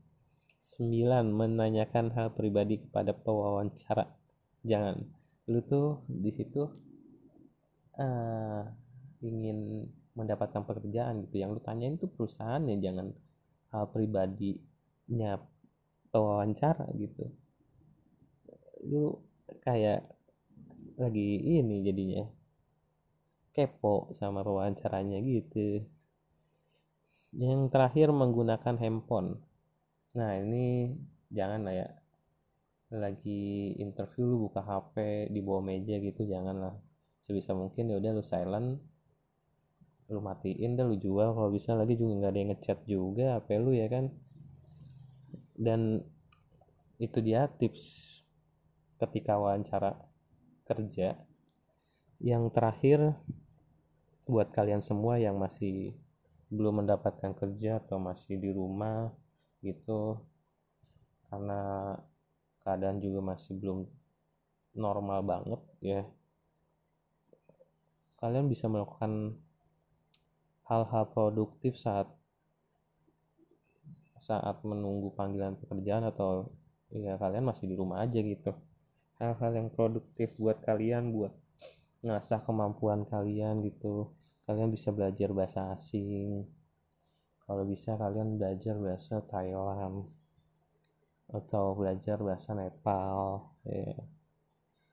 Sembilan 0.59 1.31
menanyakan 1.31 2.11
hal 2.11 2.35
pribadi 2.35 2.83
kepada 2.83 3.15
pewawancara. 3.15 4.11
Jangan. 4.67 4.99
Lu 5.47 5.63
tuh 5.63 6.03
di 6.11 6.35
situ 6.35 6.67
uh, 8.03 8.63
ingin 9.23 9.87
mendapatkan 10.19 10.67
pekerjaan 10.67 11.23
gitu. 11.31 11.39
Yang 11.39 11.51
lu 11.55 11.61
tanyain 11.63 11.95
tuh 11.95 12.11
perusahaannya 12.11 12.83
jangan 12.83 13.15
hal 13.71 13.87
pribadinya 13.95 15.39
pewawancara 16.11 16.91
gitu 16.99 17.31
lu 18.85 19.19
kayak 19.65 20.07
lagi 20.99 21.39
ini 21.39 21.87
jadinya 21.87 22.27
kepo 23.55 24.11
sama 24.15 24.47
pewawancaranya 24.47 25.19
gitu. 25.23 25.83
Yang 27.35 27.75
terakhir 27.75 28.15
menggunakan 28.15 28.79
handphone. 28.79 29.43
Nah 30.15 30.39
ini 30.39 30.95
jangan 31.35 31.67
lah 31.67 31.75
ya 31.75 31.89
lagi 32.89 33.77
interview 33.77 34.25
lu 34.25 34.37
buka 34.49 34.65
HP 34.65 35.29
di 35.29 35.45
bawah 35.45 35.61
meja 35.61 36.01
gitu 36.01 36.25
jangan 36.25 36.57
lah 36.57 36.75
sebisa 37.21 37.53
mungkin 37.53 37.93
ya 37.93 38.01
udah 38.01 38.17
lu 38.17 38.25
silent 38.25 38.81
lu 40.09 40.25
matiin 40.25 40.73
dah 40.77 40.89
lu 40.89 40.97
jual. 40.97 41.37
Kalau 41.37 41.51
bisa 41.53 41.77
lagi 41.77 41.95
juga 42.01 42.13
nggak 42.17 42.33
ada 42.33 42.41
yang 42.41 42.51
ngechat 42.57 42.79
juga 42.89 43.25
HP 43.37 43.49
lu 43.61 43.77
ya 43.77 43.87
kan. 43.93 44.09
Dan 45.53 46.01
itu 46.97 47.19
dia 47.21 47.47
tips 47.61 48.18
ketika 48.99 49.39
wawancara 49.39 49.95
kerja 50.67 51.15
yang 52.19 52.51
terakhir 52.51 53.15
buat 54.27 54.51
kalian 54.51 54.83
semua 54.83 55.17
yang 55.17 55.39
masih 55.39 55.95
belum 56.51 56.85
mendapatkan 56.85 57.33
kerja 57.33 57.79
atau 57.79 57.97
masih 58.03 58.37
di 58.37 58.51
rumah 58.51 59.09
gitu 59.63 60.19
karena 61.31 61.95
keadaan 62.67 62.99
juga 63.01 63.33
masih 63.33 63.57
belum 63.57 63.89
normal 64.77 65.21
banget 65.25 65.61
ya 65.81 66.03
kalian 68.19 68.51
bisa 68.51 68.67
melakukan 68.67 69.39
hal-hal 70.67 71.05
produktif 71.15 71.79
saat 71.79 72.11
saat 74.19 74.61
menunggu 74.67 75.15
panggilan 75.15 75.57
pekerjaan 75.57 76.05
atau 76.11 76.51
ya 76.93 77.17
kalian 77.17 77.47
masih 77.47 77.71
di 77.71 77.77
rumah 77.79 78.05
aja 78.05 78.21
gitu 78.21 78.53
hal-hal 79.19 79.53
yang 79.59 79.69
produktif 79.75 80.31
buat 80.39 80.63
kalian 80.63 81.11
buat 81.11 81.35
ngasah 82.07 82.47
kemampuan 82.47 83.03
kalian 83.11 83.67
gitu. 83.67 84.15
Kalian 84.47 84.71
bisa 84.71 84.95
belajar 84.95 85.35
bahasa 85.35 85.75
asing. 85.75 86.47
Kalau 87.43 87.65
bisa 87.67 87.99
kalian 87.99 88.39
belajar 88.39 88.79
bahasa 88.79 89.21
Thailand 89.27 90.09
atau 91.29 91.77
belajar 91.77 92.17
bahasa 92.23 92.57
Nepal 92.57 93.45
ya. 93.69 93.93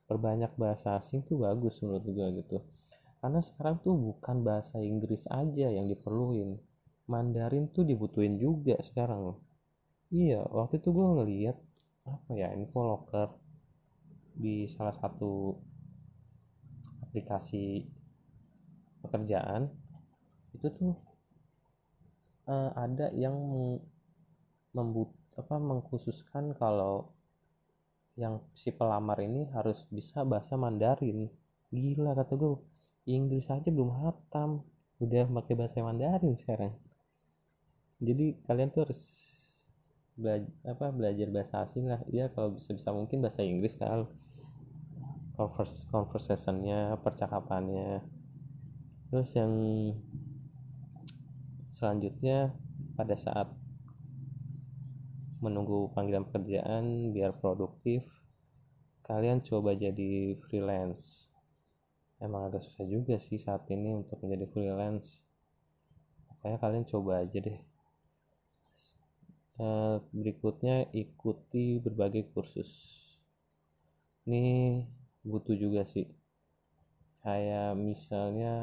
Perbanyak 0.05 0.53
bahasa 0.60 1.01
asing 1.01 1.25
tuh 1.25 1.41
bagus 1.41 1.82
menurut 1.82 2.05
gue 2.05 2.27
gitu. 2.41 2.58
Karena 3.22 3.41
sekarang 3.41 3.82
tuh 3.82 3.98
bukan 3.98 4.46
bahasa 4.46 4.77
Inggris 4.77 5.25
aja 5.29 5.70
yang 5.70 5.89
diperluin. 5.89 6.58
Mandarin 7.10 7.70
tuh 7.70 7.86
dibutuhin 7.86 8.38
juga 8.38 8.77
sekarang. 8.82 9.38
Iya 10.13 10.46
waktu 10.46 10.82
itu 10.82 10.89
gue 10.94 11.08
ngeliat 11.15 11.58
apa 12.05 12.32
ya 12.38 12.53
info 12.53 12.86
locker 12.86 13.45
di 14.36 14.68
salah 14.68 14.96
satu 14.96 15.56
aplikasi 17.08 17.88
pekerjaan 19.00 19.72
itu 20.56 20.68
tuh 20.72 20.94
uh, 22.48 22.72
ada 22.75 23.12
yang 23.15 23.36
membut 24.75 25.12
apa 25.36 25.60
mengkhususkan 25.60 26.55
kalau 26.55 27.12
yang 28.16 28.40
si 28.55 28.72
pelamar 28.72 29.20
ini 29.20 29.51
harus 29.51 29.92
bisa 29.92 30.24
bahasa 30.24 30.55
Mandarin. 30.55 31.27
Gila 31.75 32.16
kata 32.16 32.40
gue 32.40 32.55
Inggris 33.12 33.51
aja 33.51 33.68
belum 33.68 33.92
hatam. 33.92 34.64
Udah 35.03 35.27
pakai 35.27 35.53
bahasa 35.60 35.83
Mandarin 35.83 36.40
sekarang. 36.40 36.72
Jadi 38.00 38.40
kalian 38.48 38.72
tuh 38.72 38.88
harus 38.88 39.01
belajar 40.16 40.51
apa 40.64 40.86
belajar 40.96 41.28
bahasa 41.36 41.56
asing 41.68 41.86
lah. 41.92 42.01
Ya 42.10 42.32
kalau 42.32 42.56
bisa 42.56 42.72
bisa 42.72 42.90
mungkin 42.96 43.20
bahasa 43.24 43.44
Inggris 43.44 43.75
kan. 43.80 44.08
Converse 45.36 45.84
conversationnya 45.92 46.96
percakapannya. 47.04 48.00
Terus 49.12 49.30
yang 49.36 49.54
selanjutnya 51.75 52.56
pada 52.96 53.16
saat 53.20 53.51
menunggu 55.44 55.92
panggilan 55.92 56.25
pekerjaan 56.25 57.12
biar 57.12 57.36
produktif 57.38 58.08
kalian 59.06 59.44
coba 59.46 59.78
jadi 59.78 60.34
freelance. 60.48 61.30
Emang 62.18 62.50
agak 62.50 62.64
susah 62.66 62.88
juga 62.90 63.20
sih 63.22 63.38
saat 63.38 63.68
ini 63.70 63.94
untuk 63.94 64.18
menjadi 64.24 64.50
freelance. 64.50 65.22
Makanya 66.32 66.58
kalian 66.58 66.86
coba 66.90 67.22
aja 67.22 67.38
deh. 67.38 67.60
eh, 67.60 67.75
berikutnya 70.11 70.91
ikuti 70.91 71.79
berbagai 71.79 72.27
kursus. 72.35 72.72
Ini 74.27 74.83
butuh 75.24 75.55
juga 75.55 75.87
sih. 75.87 76.05
Kayak 77.24 77.79
misalnya 77.79 78.53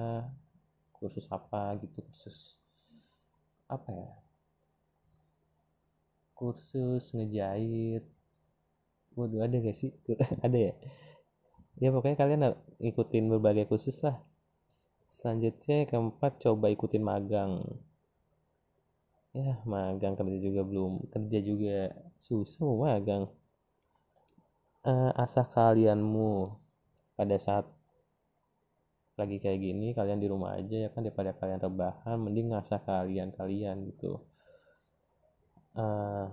kursus 0.93 1.27
apa 1.33 1.81
gitu 1.83 1.99
kursus 2.05 2.61
apa 3.67 3.91
ya? 3.91 4.13
Kursus 6.37 7.11
ngejahit. 7.17 8.05
Waduh 9.17 9.45
ada 9.45 9.57
gak 9.61 9.77
sih? 9.77 9.93
Ada 10.45 10.59
ya? 10.59 10.75
Ya 11.81 11.89
pokoknya 11.93 12.17
kalian 12.17 12.43
ikutin 12.81 13.29
berbagai 13.33 13.69
kursus 13.69 14.01
lah. 14.05 14.21
Selanjutnya 15.09 15.85
keempat 15.85 16.41
coba 16.41 16.73
ikutin 16.73 17.05
magang 17.05 17.61
ya 19.33 19.57
magang 19.65 20.13
kerja 20.13 20.39
juga 20.39 20.61
belum 20.61 20.93
kerja 21.09 21.39
juga 21.41 21.77
susah 22.21 22.69
magang. 22.77 23.25
Uh, 24.83 25.15
asah 25.15 25.47
kalianmu 25.47 26.59
pada 27.15 27.39
saat 27.39 27.65
lagi 29.15 29.39
kayak 29.39 29.61
gini 29.63 29.95
kalian 29.95 30.19
di 30.19 30.27
rumah 30.27 30.59
aja 30.59 30.77
ya 30.85 30.89
kan 30.91 31.07
daripada 31.07 31.31
kalian 31.37 31.61
rebahan 31.63 32.17
mending 32.19 32.51
ngasah 32.51 32.81
kalian 32.83 33.31
kalian 33.37 33.87
gitu. 33.89 34.21
Uh, 35.73 36.29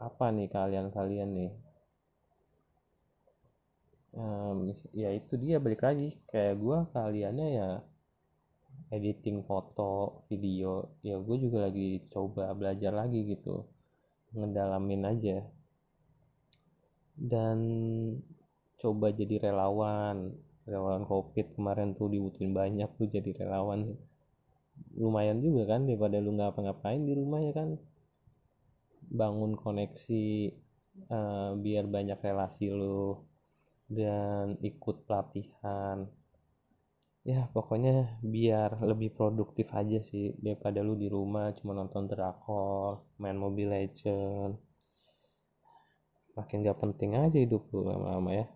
apa 0.00 0.24
nih 0.32 0.48
kalian 0.48 0.88
kalian 0.94 1.30
nih? 1.36 1.52
Um, 4.14 4.70
ya 4.94 5.10
itu 5.10 5.34
dia 5.34 5.58
balik 5.58 5.82
lagi. 5.82 6.16
Kayak 6.30 6.54
gue 6.62 6.78
kaliannya 6.94 7.48
ya 7.50 7.68
editing 8.94 9.42
foto 9.42 10.22
video 10.30 10.94
ya 11.02 11.18
gue 11.18 11.36
juga 11.42 11.66
lagi 11.66 12.06
coba 12.08 12.54
belajar 12.54 12.94
lagi 12.94 13.34
gitu. 13.34 13.66
Ngedalamin 14.34 15.02
aja. 15.06 15.38
Dan 17.14 17.58
coba 18.78 19.10
jadi 19.10 19.50
relawan. 19.50 20.34
Relawan 20.64 21.04
covid 21.04 21.54
kemarin 21.54 21.92
tuh 21.92 22.08
dibutuhin 22.08 22.54
banyak 22.54 22.88
tuh 22.98 23.06
jadi 23.10 23.30
relawan. 23.44 23.94
Lumayan 24.98 25.38
juga 25.42 25.76
kan 25.76 25.86
daripada 25.86 26.18
lu 26.18 26.34
nggak 26.34 26.54
apa-ngapain 26.54 27.02
di 27.02 27.14
rumah 27.14 27.42
ya 27.42 27.52
kan. 27.54 27.78
Bangun 29.06 29.54
koneksi 29.54 30.26
uh, 31.10 31.54
biar 31.58 31.86
banyak 31.86 32.18
relasi 32.18 32.70
lu. 32.74 33.22
Dan 33.86 34.58
ikut 34.64 35.04
pelatihan 35.06 36.08
ya 37.24 37.48
pokoknya 37.56 38.20
biar 38.20 38.84
lebih 38.84 39.16
produktif 39.16 39.72
aja 39.72 40.04
sih 40.04 40.36
daripada 40.44 40.84
lu 40.84 40.92
di 40.92 41.08
rumah 41.08 41.56
cuma 41.56 41.72
nonton 41.72 42.04
drakor 42.04 43.08
main 43.16 43.40
Mobile 43.40 43.72
Legend. 43.72 44.52
Makin 46.36 46.66
gak 46.66 46.80
penting 46.82 47.16
aja 47.16 47.38
hidup 47.40 47.64
lu 47.72 47.88
lama-lama 47.88 48.30
ya. 48.34 48.46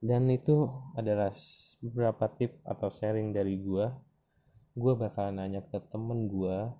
Dan 0.00 0.32
itu 0.32 0.64
adalah 0.96 1.28
beberapa 1.84 2.24
tip 2.32 2.56
atau 2.64 2.88
sharing 2.88 3.36
dari 3.36 3.60
gua. 3.60 3.92
Gua 4.72 4.96
bakalan 4.96 5.44
nanya 5.44 5.60
ke 5.60 5.76
temen 5.92 6.30
gua. 6.32 6.72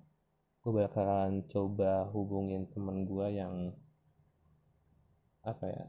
Gua 0.65 0.87
bakalan 0.87 1.45
coba 1.45 2.09
hubungin 2.09 2.65
temen 2.73 3.05
gua 3.05 3.29
yang 3.29 3.77
apa 5.41 5.65
ya 5.65 5.85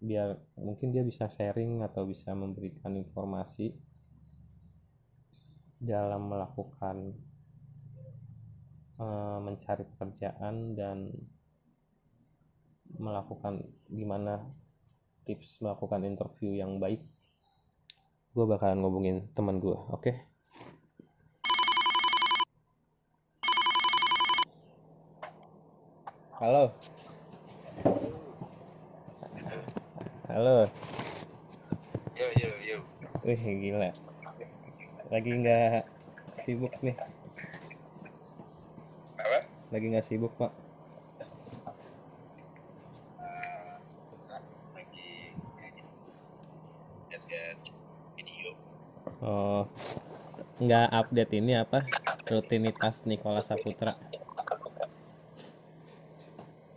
biar 0.00 0.40
mungkin 0.56 0.92
dia 0.92 1.04
bisa 1.04 1.28
sharing 1.28 1.84
atau 1.84 2.08
bisa 2.08 2.32
memberikan 2.32 2.96
informasi 2.96 3.76
dalam 5.80 6.32
melakukan 6.32 7.12
uh, 8.96 9.38
mencari 9.44 9.84
pekerjaan 9.84 10.72
dan 10.72 11.12
melakukan 12.96 13.66
gimana 13.92 14.46
tips 15.28 15.60
melakukan 15.60 16.06
interview 16.06 16.54
yang 16.56 16.78
baik 16.80 17.02
gue 18.32 18.44
bakalan 18.44 18.80
ngobongin 18.80 19.26
teman 19.36 19.60
gue 19.60 19.74
oke 19.74 20.00
okay? 20.00 20.16
Halo. 26.36 26.68
Halo. 30.28 30.68
Yo 32.12 32.28
yo 32.36 32.50
yo. 32.60 32.78
Wih 33.24 33.40
gila. 33.40 34.05
Lagi 35.06 35.30
nggak 35.30 35.86
sibuk 36.34 36.74
nih. 36.82 36.96
Apa? 39.22 39.38
Lagi 39.70 39.86
nggak 39.94 40.06
sibuk 40.06 40.34
pak. 40.34 40.50
Oh. 49.26 49.66
Nggak 50.62 50.86
update 50.94 51.32
ini 51.34 51.58
apa? 51.58 51.82
Rutinitas 52.30 53.02
Nikola 53.06 53.42
Saputra. 53.42 53.98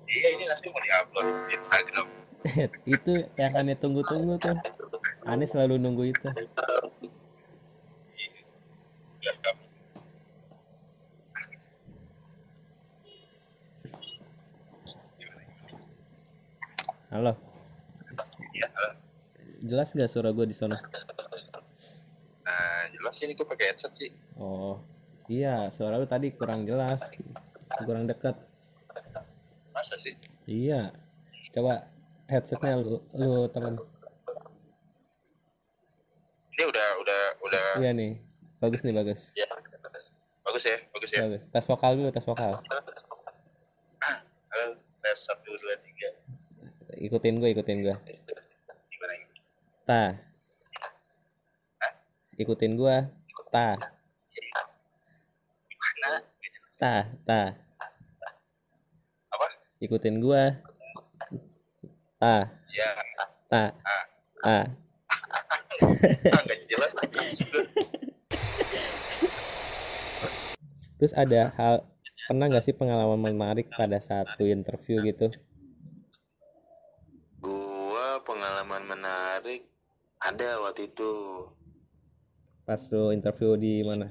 Iya 0.10 0.28
ini 0.34 0.44
langsung 0.50 0.74
mau 0.74 0.82
diupload 0.82 1.26
di 1.46 1.54
Instagram. 1.54 2.08
itu 2.98 3.14
yang 3.38 3.54
aneh 3.54 3.78
tunggu-tunggu 3.78 4.42
tuh. 4.42 4.58
Aneh 5.30 5.46
selalu 5.46 5.78
nunggu 5.78 6.10
itu. 6.10 6.30
Halo. 17.10 17.34
Iya. 18.54 18.70
Jelas 19.70 19.94
gak 19.94 20.10
suara 20.10 20.34
gue 20.34 20.50
di 20.50 20.58
sana? 20.58 20.74
Nah 22.42 22.82
jelas 22.90 23.16
ini 23.22 23.38
gue 23.38 23.46
pakai 23.46 23.70
headset 23.70 23.94
sih. 23.94 24.10
Oh. 24.34 24.82
Iya, 25.30 25.70
suara 25.70 26.02
lu 26.02 26.10
tadi 26.10 26.34
kurang 26.34 26.66
jelas. 26.66 27.14
Kurang 27.86 28.10
dekat. 28.10 28.34
Masa 29.70 29.94
sih? 30.02 30.18
Iya. 30.50 30.90
Coba 31.54 31.86
headsetnya 32.26 32.82
lu 32.82 32.98
lu 33.14 33.46
tekan. 33.54 33.78
Ini 36.58 36.64
udah 36.66 36.88
udah 37.06 37.22
udah. 37.46 37.66
Iya 37.78 37.94
nih. 37.94 38.18
Bagus 38.58 38.82
nih, 38.82 38.98
bagus. 38.98 39.38
Ya. 39.38 39.46
Bagus 40.42 40.66
ya, 40.66 40.82
bagus 40.90 41.10
ya. 41.14 41.30
Bagus. 41.30 41.46
Tes 41.54 41.66
vokal 41.70 41.94
dulu, 41.94 42.10
tes 42.10 42.26
vokal. 42.26 42.58
Halo, 44.50 44.82
tes 45.06 45.18
satu 45.22 45.54
dua 45.62 45.78
tiga. 45.86 46.10
Ikutin 46.98 47.38
gue, 47.38 47.54
ikutin 47.54 47.86
gue. 47.86 47.96
Ta. 49.90 50.14
Ikutin 52.38 52.78
gue. 52.78 52.98
Ta. 53.50 53.74
Ta, 56.78 57.10
ta. 57.26 57.42
Apa? 59.34 59.48
Ikutin 59.82 60.22
gue. 60.22 60.44
Ta, 62.22 62.54
Ya. 62.70 62.90
ta. 63.50 63.74
Ta. 64.46 64.62
Ah 64.62 64.66
jelas 66.70 66.94
lagi. 66.94 67.18
Terus 71.02 71.14
ada 71.18 71.42
hal 71.58 71.76
pernah 72.30 72.46
nggak 72.46 72.62
sih 72.62 72.78
pengalaman 72.78 73.18
menarik 73.34 73.74
pada 73.74 73.98
satu 73.98 74.46
interview 74.46 75.02
gitu? 75.02 75.34
Ada 80.20 80.50
waktu 80.64 80.92
itu. 80.92 81.12
Pas 82.64 82.82
lu 82.94 83.10
interview 83.10 83.58
di 83.58 83.82
mana? 83.82 84.06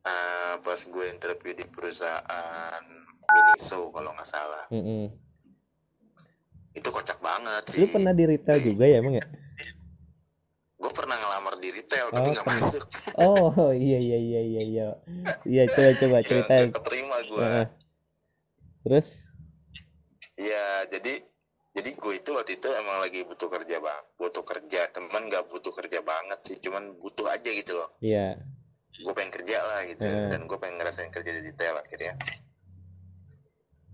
Nah, 0.00 0.56
pas 0.64 0.80
gue 0.80 1.04
interview 1.12 1.52
di 1.52 1.64
perusahaan 1.68 2.82
Miniso 3.30 3.92
kalau 3.92 4.10
nggak 4.16 4.26
salah. 4.28 4.64
Mm-mm. 4.72 5.12
Itu 6.72 6.88
kocak 6.88 7.20
banget 7.20 7.62
sih. 7.68 7.84
Lu 7.84 7.86
pernah 7.92 8.16
di 8.16 8.24
retail 8.24 8.58
juga 8.64 8.88
ya 8.88 9.04
emang 9.04 9.20
ya? 9.20 9.26
Gue 10.80 10.90
pernah 10.96 11.14
ngelamar 11.20 11.60
di 11.60 11.68
retail 11.68 12.08
tapi 12.08 12.24
Oh, 12.24 12.32
nggak 12.32 12.46
pernah. 12.48 12.64
masuk. 12.64 12.84
Oh 13.20 13.74
iya 13.74 13.98
iya 14.00 14.16
iya 14.16 14.40
iya 14.40 14.62
iya. 14.64 14.86
Iya 15.44 15.62
coba 15.68 15.90
coba 16.00 16.16
Ya, 16.18 16.24
ceritain. 16.24 16.68
nggak 16.72 16.80
keterima 16.80 17.16
gue. 17.28 17.42
Heeh. 17.44 17.66
Terus? 18.88 19.08
Ya 20.40 20.64
jadi 20.88 21.20
jadi 21.80 21.96
gue 21.96 22.12
itu 22.20 22.30
waktu 22.36 22.60
itu 22.60 22.68
emang 22.76 23.00
lagi 23.00 23.24
butuh 23.24 23.48
kerja 23.48 23.80
bang, 23.80 24.02
butuh 24.20 24.44
kerja. 24.44 24.80
Temen 24.92 25.32
nggak 25.32 25.48
butuh 25.48 25.72
kerja 25.72 26.04
banget 26.04 26.40
sih, 26.44 26.60
cuman 26.60 26.92
butuh 27.00 27.24
aja 27.32 27.48
gitu 27.48 27.72
loh. 27.72 27.88
Iya. 28.04 28.36
Gue 29.00 29.16
pengen 29.16 29.32
kerja 29.32 29.56
lah 29.64 29.80
gitu, 29.88 30.04
Heeh. 30.04 30.28
dan 30.28 30.44
gue 30.44 30.58
pengen 30.60 30.76
ngerasain 30.76 31.08
kerja 31.08 31.32
di 31.32 31.40
retail 31.40 31.72
akhirnya. 31.80 32.20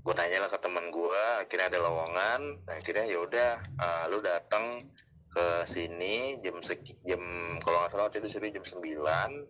Gue 0.02 0.14
tanya 0.18 0.42
lah 0.42 0.50
ke 0.50 0.58
temen 0.58 0.90
gue, 0.90 1.22
akhirnya 1.46 1.66
ada 1.70 1.78
lowongan. 1.78 2.40
Akhirnya 2.66 3.06
ya 3.06 3.22
udah, 3.22 3.50
eh, 3.62 4.04
lu 4.10 4.18
datang 4.18 4.82
ke 5.30 5.46
sini 5.62 6.42
jam 6.42 6.58
seki, 6.58 7.06
jam 7.06 7.22
kalau 7.62 7.86
nggak 7.86 7.90
salah 7.94 8.10
waktu 8.10 8.18
itu 8.18 8.34
suruh 8.34 8.50
jam 8.50 8.66
9 8.66 9.46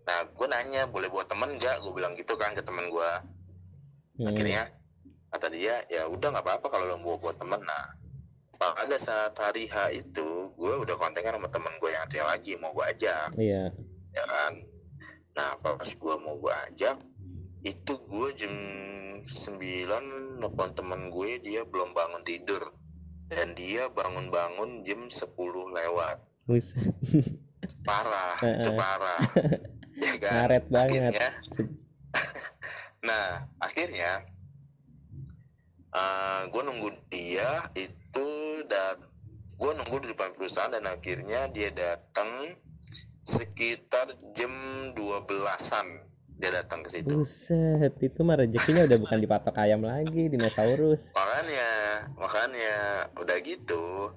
Nah, 0.00 0.26
gue 0.26 0.46
nanya 0.50 0.90
boleh 0.90 1.06
buat 1.06 1.30
temen 1.30 1.54
nggak? 1.54 1.86
Gue 1.86 1.92
bilang 1.94 2.18
gitu 2.18 2.34
kan 2.34 2.50
ke 2.58 2.66
temen 2.66 2.90
gue. 2.90 3.10
Hmm. 4.20 4.28
akhirnya 4.28 4.68
kata 5.30 5.46
dia 5.54 5.78
ya 5.88 6.10
udah 6.10 6.34
nggak 6.34 6.44
apa-apa 6.44 6.66
kalau 6.66 6.84
lo 6.90 6.96
mau 6.98 7.16
buat 7.16 7.38
temen. 7.38 7.62
Nah 7.62 7.84
pada 8.60 8.98
saat 9.00 9.32
hari 9.40 9.64
H 9.70 9.96
itu 9.96 10.52
gue 10.52 10.74
udah 10.84 10.96
kontekan 11.00 11.40
sama 11.40 11.48
temen 11.48 11.72
gue 11.80 11.90
yang 11.90 12.04
satu 12.04 12.28
lagi 12.28 12.52
mau 12.60 12.76
gue 12.76 12.84
ajak. 12.84 13.28
Iya. 13.40 13.72
ya 14.12 14.24
kan? 14.26 14.52
Nah 15.38 15.50
pas 15.64 15.88
gue 15.88 16.14
mau 16.20 16.36
gue 16.36 16.54
ajak 16.68 17.00
itu 17.64 17.92
gue 18.08 18.28
jam 18.36 18.54
9 19.24 20.40
nelfon 20.40 20.70
temen 20.76 21.08
gue 21.08 21.30
dia 21.40 21.64
belum 21.64 21.96
bangun 21.96 22.22
tidur. 22.26 22.60
Dan 23.30 23.54
dia 23.54 23.86
bangun-bangun 23.94 24.82
jam 24.82 25.06
10 25.06 25.38
lewat. 25.70 26.18
Parah 27.88 28.34
itu 28.40 28.70
parah. 28.74 29.20
Ya 30.00 30.16
kan? 30.16 30.32
Ngaret 30.32 30.64
banget. 30.72 31.12
akhirnya 31.12 31.28
Nah, 33.08 33.26
akhirnya 33.60 34.12
gue 36.50 36.62
nunggu 36.62 36.88
dia 37.10 37.66
itu 37.74 38.28
dan 38.70 38.96
gue 39.60 39.72
nunggu 39.76 39.96
di 40.06 40.08
depan 40.14 40.30
perusahaan 40.32 40.72
dan 40.72 40.86
akhirnya 40.86 41.50
dia 41.50 41.68
datang 41.74 42.56
sekitar 43.26 44.08
jam 44.32 44.52
12-an 44.96 45.86
dia 46.40 46.50
datang 46.56 46.80
ke 46.80 46.88
situ. 46.88 47.20
Buset, 47.20 48.00
itu 48.00 48.20
mah 48.24 48.40
rezekinya 48.40 48.88
udah 48.88 48.98
bukan 49.04 49.18
dipatok 49.20 49.60
ayam 49.60 49.84
lagi, 49.84 50.32
dinosaurus. 50.32 51.12
Makanya, 51.12 51.70
makanya 52.16 52.76
udah 53.20 53.36
gitu. 53.44 54.08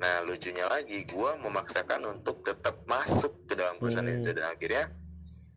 Nah, 0.00 0.24
lucunya 0.24 0.64
lagi 0.72 1.04
gue 1.04 1.30
memaksakan 1.44 2.00
untuk 2.16 2.40
tetap 2.40 2.80
masuk 2.88 3.44
ke 3.44 3.60
dalam 3.60 3.76
perusahaan 3.76 4.08
Hmm. 4.08 4.24
itu 4.24 4.32
dan 4.32 4.48
akhirnya 4.48 4.84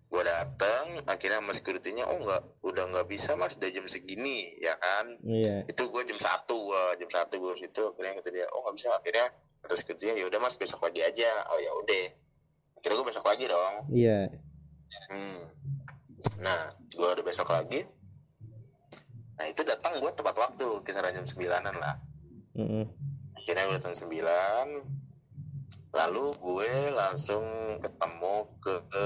gue 0.09 0.23
datang 0.25 1.05
akhirnya 1.05 1.37
sama 1.37 1.53
security-nya 1.53 2.09
oh 2.09 2.17
nggak 2.17 2.41
udah 2.65 2.83
nggak 2.89 3.05
bisa 3.05 3.37
mas 3.37 3.61
udah 3.61 3.69
jam 3.69 3.85
segini 3.85 4.41
ya 4.57 4.73
kan 4.73 5.05
Iya. 5.21 5.69
itu 5.69 5.85
gue 5.85 6.01
jam 6.03 6.17
satu 6.17 6.57
gua 6.57 6.97
jam 6.97 7.05
satu 7.05 7.37
gue 7.37 7.53
situ 7.53 7.83
akhirnya 7.85 8.17
kata 8.17 8.29
dia 8.33 8.45
oh 8.49 8.65
nggak 8.65 8.75
bisa 8.75 8.89
akhirnya 8.91 9.27
terus 9.61 9.85
kerja 9.85 10.17
ya 10.17 10.25
udah 10.25 10.39
mas 10.39 10.57
besok 10.57 10.81
lagi 10.81 11.05
aja 11.05 11.29
oh 11.53 11.59
ya 11.61 11.71
udah 11.77 12.05
akhirnya 12.75 12.95
gue 12.97 13.07
besok 13.07 13.25
lagi 13.27 13.45
dong 13.45 13.75
Iya. 13.93 14.19
hmm. 15.13 15.39
nah 16.41 16.59
gue 16.89 17.09
udah 17.13 17.25
besok 17.25 17.53
lagi 17.53 17.85
nah 19.37 19.45
itu 19.45 19.61
datang 19.61 20.01
gue 20.01 20.11
tepat 20.11 20.35
waktu 20.35 20.67
kisaran 20.83 21.13
jam 21.13 21.23
sembilanan 21.23 21.75
lah 21.77 21.95
Mm-mm. 22.57 22.83
akhirnya 23.37 23.63
gue 23.67 23.77
datang 23.77 23.93
sembilan 23.93 24.67
lalu 25.89 26.25
gue 26.37 26.71
langsung 26.93 27.43
ketemu 27.81 28.35
ke, 28.61 28.73
ke 28.89 29.05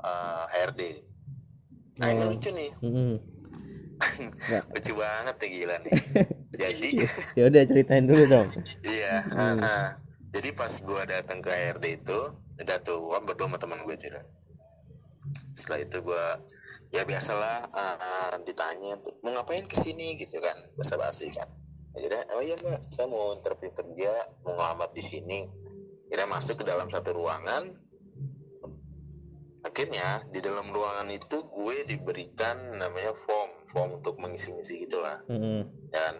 uh, 0.00 0.44
HRD 0.48 1.04
nah 1.96 2.12
ini 2.12 2.22
Oh. 2.24 2.30
lucu 2.32 2.50
nih 2.52 2.70
Mm-mm. 2.84 3.12
lucu 4.76 4.92
banget 4.96 5.36
ya 5.40 5.48
gila 5.48 5.76
nih 5.80 5.92
jadi 6.60 6.88
Ya 7.36 7.42
udah 7.52 7.62
ceritain 7.68 8.08
dulu 8.08 8.24
dong. 8.28 8.48
Iya. 8.80 9.14
Hmm. 9.28 9.60
ah. 9.60 10.00
Jadi 10.32 10.52
pas 10.52 10.72
gua 10.84 11.04
datang 11.08 11.40
ke 11.40 11.48
HRD 11.48 12.04
itu, 12.04 12.18
udah 12.60 12.78
tuh 12.84 12.96
gua 13.00 13.20
berdua 13.24 13.48
sama 13.48 13.56
teman 13.60 13.80
gue 13.84 13.96
tidak. 13.96 14.24
Setelah 15.52 15.84
itu 15.84 16.00
gua 16.04 16.40
ya 16.92 17.04
biasalah 17.04 17.68
ah, 17.72 17.96
ah, 18.00 18.32
ditanya 18.40 19.00
tuh, 19.00 19.16
mau 19.24 19.36
ngapain 19.36 19.64
ke 19.64 19.76
sini 19.76 20.16
gitu 20.16 20.40
kan 20.40 20.56
bahasa 20.76 20.96
basi 20.96 21.28
kan. 21.32 21.48
Akhirnya 21.96 22.24
oh 22.36 22.44
iya 22.44 22.56
mbak 22.60 22.80
saya 22.84 23.08
mau 23.08 23.32
interview 23.36 23.72
kerja 23.72 24.12
mau 24.44 24.56
ngelamar 24.56 24.92
di 24.92 25.04
sini. 25.04 25.40
Akhirnya 26.06 26.28
masuk 26.28 26.60
ke 26.60 26.64
dalam 26.64 26.86
satu 26.86 27.10
ruangan. 27.12 27.70
Akhirnya 29.60 30.22
di 30.30 30.38
dalam 30.38 30.70
ruangan 30.70 31.10
itu 31.10 31.42
gue 31.42 31.76
diberikan 31.84 32.54
namanya 32.72 33.10
form, 33.10 33.50
form 33.66 33.90
untuk 33.98 34.14
mengisi-ngisi 34.16 34.86
gitulah 34.86 35.18
Mm-mm. 35.26 35.66
dan 35.90 36.14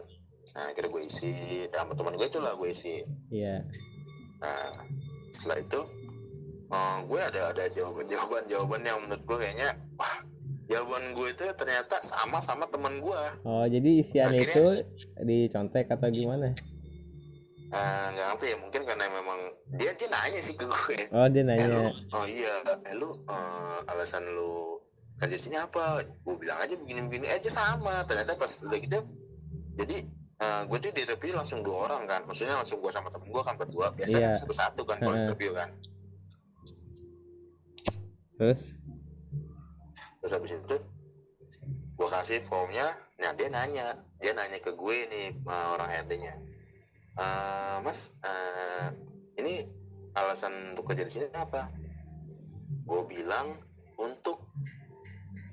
nah 0.51 0.67
akhirnya 0.67 0.91
gue 0.91 1.03
isi 1.05 1.31
sama 1.69 1.95
teman 1.95 2.17
gue 2.17 2.25
itu 2.25 2.41
lah 2.41 2.57
gue 2.57 2.67
isi 2.67 3.07
Iya. 3.29 3.63
nah 4.37 4.67
setelah 5.31 5.59
itu 5.61 5.81
eh, 6.67 6.97
gue 7.05 7.21
ada 7.23 7.41
ada 7.53 7.65
jawaban 7.69 8.07
jawaban 8.07 8.43
jawaban 8.47 8.81
yang 8.83 8.99
menurut 8.99 9.23
gue 9.23 9.37
kayaknya 9.37 9.69
wah 9.95 10.17
jawaban 10.67 11.13
gue 11.13 11.29
itu 11.31 11.45
ternyata 11.53 12.01
sama 12.01 12.41
sama 12.41 12.67
teman 12.67 12.99
gue 12.99 13.23
oh 13.45 13.63
jadi 13.65 13.91
isiannya 14.01 14.43
Akhirnya- 14.43 14.51
itu 14.51 14.65
dicontek 15.23 15.87
atau 15.89 16.09
gimana 16.09 16.51
Eh, 17.67 18.07
nggak 18.15 18.27
ngerti 18.31 18.47
ya 18.55 18.57
mungkin 18.63 18.83
karena 18.87 19.11
memang 19.11 19.41
dia 19.75 19.91
dia 19.99 20.07
nanya 20.07 20.39
sih 20.39 20.55
ke 20.55 20.71
gue. 20.71 21.11
Oh 21.11 21.27
dia 21.27 21.43
eh 21.43 21.67
lu 21.67 21.83
nanya 21.83 21.91
oh 22.15 22.25
iya 22.31 22.53
eh 22.87 22.95
lu 22.95 23.11
eh, 23.27 23.91
alasan 23.91 24.23
lu 24.39 24.79
kerja 25.19 25.35
di 25.35 25.43
sini 25.43 25.59
apa? 25.59 25.99
Gue 26.23 26.39
bilang 26.39 26.63
aja 26.63 26.79
begini 26.79 27.11
begini 27.11 27.27
aja 27.27 27.51
sama. 27.51 28.07
Ternyata 28.07 28.39
pas 28.39 28.63
udah 28.63 28.79
gitu 28.79 29.03
jadi 29.75 29.97
eh, 30.39 30.63
gue 30.71 30.79
tuh 30.79 30.95
di 30.95 31.03
interview 31.03 31.35
langsung 31.35 31.67
dua 31.67 31.91
orang 31.91 32.07
kan. 32.07 32.23
Maksudnya 32.31 32.55
langsung 32.55 32.79
gue 32.79 32.93
sama 32.95 33.11
temen 33.11 33.35
gue 33.35 33.43
kan 33.43 33.59
berdua. 33.59 33.91
Biasanya 33.99 34.39
Iya. 34.39 34.39
satu 34.39 34.55
satu 34.55 34.83
kan 34.87 35.03
kalau 35.03 35.19
interview 35.27 35.51
kan. 35.51 35.75
Terus? 38.39 38.79
Terus 40.23 40.33
habis 40.39 40.55
itu 40.55 40.77
gue 41.99 42.09
kasih 42.15 42.39
formnya. 42.47 42.95
Nah 43.19 43.35
dia 43.35 43.51
nanya. 43.51 44.07
Dia 44.23 44.39
nanya 44.39 44.63
ke 44.63 44.71
gue 44.71 44.97
nih 45.11 45.27
eh, 45.35 45.67
orang 45.75 45.91
HRD 45.91 46.15
nya 46.23 46.35
"Eh, 47.17 47.77
mas 47.81 48.17
eh, 48.21 48.89
ini 49.41 49.65
alasan 50.17 50.77
untuk 50.77 50.93
kerja 50.93 51.05
di 51.05 51.13
sini 51.13 51.27
apa? 51.33 51.73
Gue 52.85 53.03
bilang 53.09 53.57
untuk 53.97 54.45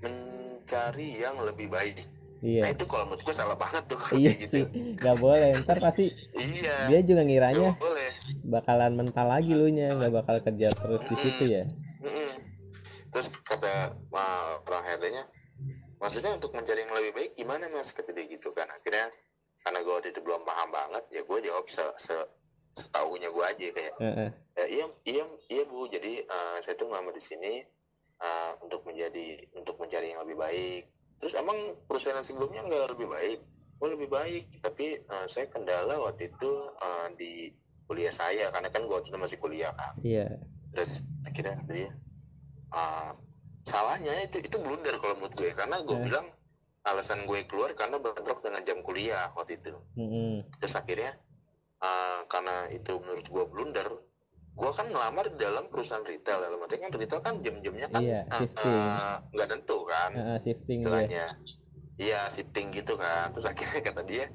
mencari 0.04 1.23
yang 1.23 1.39
lebih 1.39 1.71
baik. 1.71 1.97
Nah 2.43 2.67
iya 2.67 2.76
itu 2.76 2.84
kalau 2.91 3.08
menurut 3.08 3.23
gue 3.23 3.36
salah 3.36 3.56
banget 3.56 3.88
tuh 3.88 3.95
kalau 3.95 4.19
iya 4.19 4.36
kayak 4.36 4.43
gitu. 4.43 4.52
sih. 4.52 4.63
Nggak 4.99 5.17
boleh. 5.23 5.52
Ntar 5.63 5.80
pasti 5.80 6.12
iya. 6.36 6.91
dia 6.91 6.99
juga 7.08 7.23
ngiranya 7.23 7.80
boleh. 7.80 8.12
bakalan 8.43 8.99
mental 8.99 9.32
lagi 9.32 9.56
lu 9.56 9.71
nya. 9.71 9.95
Nggak 9.95 10.12
bakal 10.12 10.36
kerja 10.43 10.67
terus 10.76 11.04
di 11.08 11.15
situ 11.15 11.43
ya. 11.47 11.63
Mm-mm. 12.04 12.32
terus 13.13 13.38
kata 13.45 13.93
uh, 13.95 14.65
orang 14.65 14.84
HRD-nya 14.89 15.23
maksudnya 16.02 16.34
untuk 16.36 16.52
mencari 16.52 16.84
yang 16.84 16.91
lebih 16.91 17.12
baik 17.15 17.32
gimana 17.39 17.71
mas? 17.71 17.95
Kata 17.95 18.12
dia 18.12 18.28
gitu 18.28 18.52
kan. 18.52 18.67
Akhirnya 18.67 19.08
karena 19.63 19.80
gue 19.82 19.93
waktu 19.95 20.10
itu 20.12 20.21
belum 20.21 20.43
paham 20.43 20.69
banget 20.69 21.04
ya 21.10 21.21
gue 21.23 21.39
jawab 21.41 21.65
se, 21.65 21.84
se 21.95 22.15
setahunya 22.73 23.30
gue 23.30 23.43
aja 23.45 23.65
kayak 23.69 23.93
ya, 24.58 24.65
iya 24.65 24.86
iya 25.06 25.23
iya 25.47 25.63
bu. 25.65 25.86
Jadi 25.88 26.26
uh, 26.26 26.58
saya 26.58 26.73
tuh 26.73 26.89
ngelamar 26.89 27.13
di 27.13 27.21
sini 27.21 27.62
uh, 28.19 28.52
untuk 28.60 28.84
menjadi 28.84 29.45
untuk 29.56 29.78
mencari 29.78 30.10
yang 30.12 30.26
lebih 30.26 30.38
baik. 30.38 30.84
Terus 31.21 31.38
emang 31.38 31.56
perusahaan 31.86 32.17
yang 32.17 32.26
sebelumnya 32.26 32.65
nggak 32.65 32.97
lebih 32.97 33.08
baik. 33.08 33.39
Oh 33.78 33.88
lebih 33.88 34.10
baik 34.10 34.58
tapi 34.60 34.97
uh, 35.06 35.26
saya 35.26 35.47
kendala 35.47 36.02
waktu 36.02 36.34
itu 36.34 36.52
uh, 36.73 37.08
di 37.13 37.54
kuliah 37.86 38.12
saya 38.12 38.49
karena 38.49 38.73
kan 38.73 38.84
gue 38.84 38.95
waktu 38.95 39.13
itu 39.13 39.19
masih 39.21 39.38
kuliah 39.38 39.69
kan. 39.71 39.93
Iya. 40.02 40.41
Terus 40.73 41.06
akhirnya 41.23 41.62
dia 41.69 41.93
"Ah, 42.73 43.13
salahnya 43.62 44.17
itu 44.26 44.41
itu 44.41 44.58
blunder 44.58 44.97
kalau 44.97 45.21
menurut 45.21 45.36
gue 45.38 45.49
karena 45.54 45.78
gue 45.86 45.93
Eh. 45.93 46.04
bilang 46.10 46.26
alasan 46.84 47.24
gue 47.24 47.48
keluar 47.48 47.72
karena 47.74 47.96
bentrok 47.98 48.43
dengan 48.43 48.62
jam 48.63 48.80
kuliah 48.84 49.32
waktu 49.36 49.60
itu. 49.60 49.72
Mm-mm. 49.96 50.43
terus 50.60 50.76
akhirnya 50.76 51.15
ah, 51.80 52.24
karena 52.28 52.67
itu 52.72 52.91
menurut 53.00 53.28
gue 53.28 53.43
blunder 53.52 53.88
gue 54.54 54.69
kan 54.69 54.86
ngelamar 54.86 55.26
di 55.34 55.38
dalam 55.41 55.65
perusahaan 55.67 56.06
retail 56.06 56.38
dalam 56.38 56.62
arti 56.62 56.78
kan 56.78 56.93
retail 56.93 57.22
kan 57.26 57.41
jam-jamnya 57.41 57.88
kan 57.89 58.02
Iya, 58.06 58.19
ah, 58.30 58.38
shifting. 58.38 58.84
ah, 58.93 59.17
nggak 59.34 59.48
tentu 59.50 59.78
kan. 59.84 60.12
Heeh, 60.13 60.38
shifting 60.39 60.78
ya 60.78 60.84
istilahnya. 60.86 61.26
Iya 61.98 62.19
shifting 62.30 62.67
gitu 62.69 62.93
kan. 62.96 63.34
Terus 63.34 63.50
akhirnya 63.50 63.82
kata 63.82 64.02
dia 64.06 64.26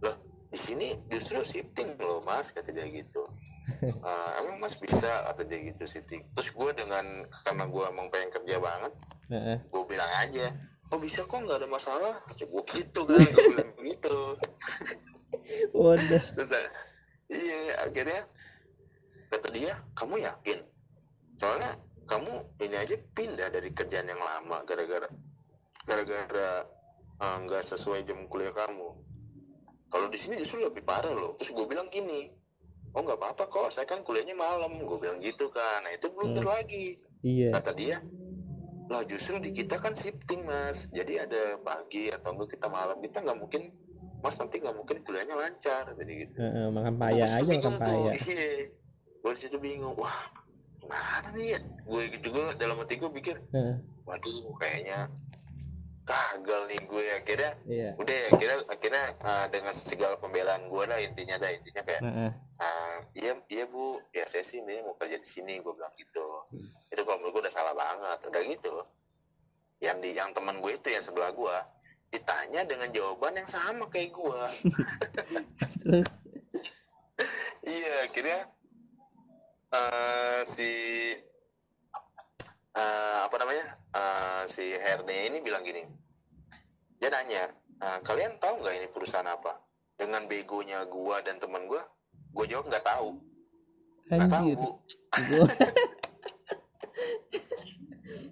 loh 0.00 0.16
di 0.48 0.56
sini 0.56 0.96
justru 1.12 1.44
shifting 1.44 1.92
loh 2.00 2.24
mas 2.24 2.56
kata 2.56 2.72
dia 2.72 2.88
gitu. 2.88 3.20
"Eh, 4.08 4.30
emang 4.40 4.56
mas 4.62 4.80
bisa? 4.80 5.10
kata 5.28 5.44
dia 5.44 5.60
gitu 5.60 5.84
shifting. 5.84 6.24
Terus 6.32 6.48
gue 6.54 6.70
dengan 6.72 7.04
karena 7.44 7.64
gue 7.68 7.84
emang 7.84 8.06
pengen 8.08 8.30
kerja 8.32 8.56
banget 8.56 8.92
Heeh. 9.28 9.58
gue 9.60 9.82
bilang 9.84 10.12
aja 10.24 10.46
oh 10.86 10.98
bisa 10.98 11.26
kok 11.26 11.42
nggak 11.42 11.58
ada 11.64 11.68
masalah? 11.68 12.14
Gue 12.36 12.62
gitu 12.68 13.00
kan 13.04 13.18
gue 13.18 13.44
bilang 13.52 13.70
begitu 13.74 14.16
waduh. 15.74 16.22
Terus 16.38 16.50
iya 17.30 17.82
akhirnya 17.82 18.20
kata 19.28 19.48
dia 19.50 19.72
kamu 19.94 20.22
yakin? 20.22 20.58
Soalnya 21.36 21.70
kamu 22.06 22.32
ini 22.62 22.76
aja 22.78 22.96
pindah 23.12 23.48
dari 23.50 23.74
kerjaan 23.74 24.06
yang 24.06 24.22
lama 24.22 24.62
gara-gara 24.62 25.10
gara-gara 25.84 26.50
eh, 27.18 27.36
nggak 27.44 27.62
sesuai 27.62 28.06
jam 28.06 28.22
kuliah 28.30 28.54
kamu. 28.54 28.88
Kalau 29.86 30.06
di 30.10 30.18
sini 30.18 30.38
justru 30.38 30.62
lebih 30.62 30.82
parah 30.82 31.10
loh. 31.10 31.34
Terus 31.34 31.54
gue 31.54 31.66
bilang 31.66 31.90
gini 31.90 32.30
oh 32.96 33.04
nggak 33.04 33.20
apa-apa 33.20 33.44
kok 33.52 33.68
saya 33.68 33.84
kan 33.84 34.06
kuliahnya 34.06 34.38
malam. 34.38 34.78
Gue 34.80 34.98
bilang 35.02 35.18
gitu 35.20 35.50
kan. 35.50 35.82
Nah 35.82 35.92
itu 35.92 36.08
blunder 36.14 36.46
Hmm. 36.46 36.54
lagi. 36.54 36.96
Iya. 37.26 37.50
Kata 37.58 37.74
dia 37.74 37.98
lah 38.86 39.02
justru 39.06 39.42
di 39.42 39.50
kita 39.50 39.78
kan 39.82 39.92
shifting 39.98 40.46
mas. 40.46 40.94
Jadi 40.94 41.18
ada 41.18 41.58
pagi 41.62 42.10
atau 42.10 42.34
enggak 42.34 42.58
kita 42.58 42.66
malam 42.70 42.98
kita 43.02 43.22
nggak 43.22 43.38
mungkin 43.38 43.62
mas 44.22 44.36
nanti 44.38 44.62
nggak 44.62 44.76
mungkin 44.76 44.96
kuliahnya 45.02 45.34
lancar 45.34 45.84
jadi 45.94 46.12
gitu. 46.26 46.36
Heeh, 46.38 46.66
makan 46.70 46.94
paya 46.98 47.24
aja 47.26 47.42
makan 47.42 47.76
paya. 47.82 48.10
iya. 48.16 48.70
Gue 49.22 49.32
di 49.34 49.40
situ 49.42 49.58
bingung 49.58 49.98
wah 49.98 50.18
gimana 50.78 51.28
nih 51.34 51.58
ya? 51.58 51.60
Gue 51.82 52.02
juga 52.22 52.54
dalam 52.54 52.78
hati 52.78 52.94
gue 52.98 53.10
pikir 53.10 53.36
Heeh, 53.50 53.76
waduh 54.06 54.54
kayaknya 54.62 55.10
gagal 56.06 56.62
nih 56.70 56.80
gue 56.86 57.04
akhirnya 57.18 57.52
iya. 57.66 57.90
udah 57.98 58.14
ya 58.14 58.26
akhirnya 58.30 58.58
akhirnya 58.70 59.04
uh, 59.26 59.46
dengan 59.50 59.74
segala 59.74 60.14
pembelaan 60.22 60.70
gue 60.70 60.84
lah 60.86 61.02
intinya 61.02 61.34
dah 61.42 61.50
intinya 61.50 61.82
kayak 61.82 62.02
Heeh. 62.06 62.32
ah, 62.62 62.96
iya 63.18 63.34
iya 63.50 63.66
bu 63.66 63.98
ya 64.14 64.22
saya 64.22 64.46
sih 64.46 64.62
ini 64.62 64.86
mau 64.86 64.94
kerja 64.94 65.18
di 65.18 65.26
sini 65.26 65.58
gue 65.58 65.72
bilang 65.74 65.90
gitu 65.98 66.46
itu 66.96 67.04
kalau 67.04 67.20
menurut 67.20 67.36
gue 67.36 67.42
udah 67.44 67.52
salah 67.52 67.76
banget. 67.76 68.18
Udah 68.32 68.42
gitu 68.48 68.74
yang 69.84 70.00
di 70.00 70.16
yang 70.16 70.32
teman 70.32 70.64
gue 70.64 70.72
itu 70.72 70.88
yang 70.88 71.04
sebelah 71.04 71.32
gue 71.36 71.56
ditanya 72.08 72.64
dengan 72.64 72.88
jawaban 72.94 73.36
yang 73.36 73.50
sama 73.50 73.92
kayak 73.92 74.14
gue 74.14 74.40
terus 75.84 76.10
iya 77.76 77.94
akhirnya 78.08 78.40
eh, 79.74 80.40
si 80.46 80.70
eh, 82.76 83.18
apa 83.26 83.36
namanya 83.36 83.66
eh, 83.92 84.42
si 84.48 84.64
Herne 84.70 85.32
ini 85.32 85.38
bilang 85.42 85.66
gini. 85.66 85.82
Dia 86.96 87.12
nanya 87.12 87.50
"Eh, 87.76 87.98
kalian 88.06 88.40
tahu 88.40 88.62
nggak 88.62 88.74
ini 88.78 88.88
perusahaan 88.88 89.26
apa? 89.26 89.60
Dengan 89.96 90.28
begonya 90.28 90.84
gua 90.88 91.20
dan 91.20 91.36
teman 91.42 91.68
gua 91.68 91.82
gua 92.32 92.44
jawab 92.48 92.68
nggak 92.70 92.84
tahu. 92.84 93.20
Nggak 94.08 94.30
tahu 94.32 94.48
bu 94.54 94.70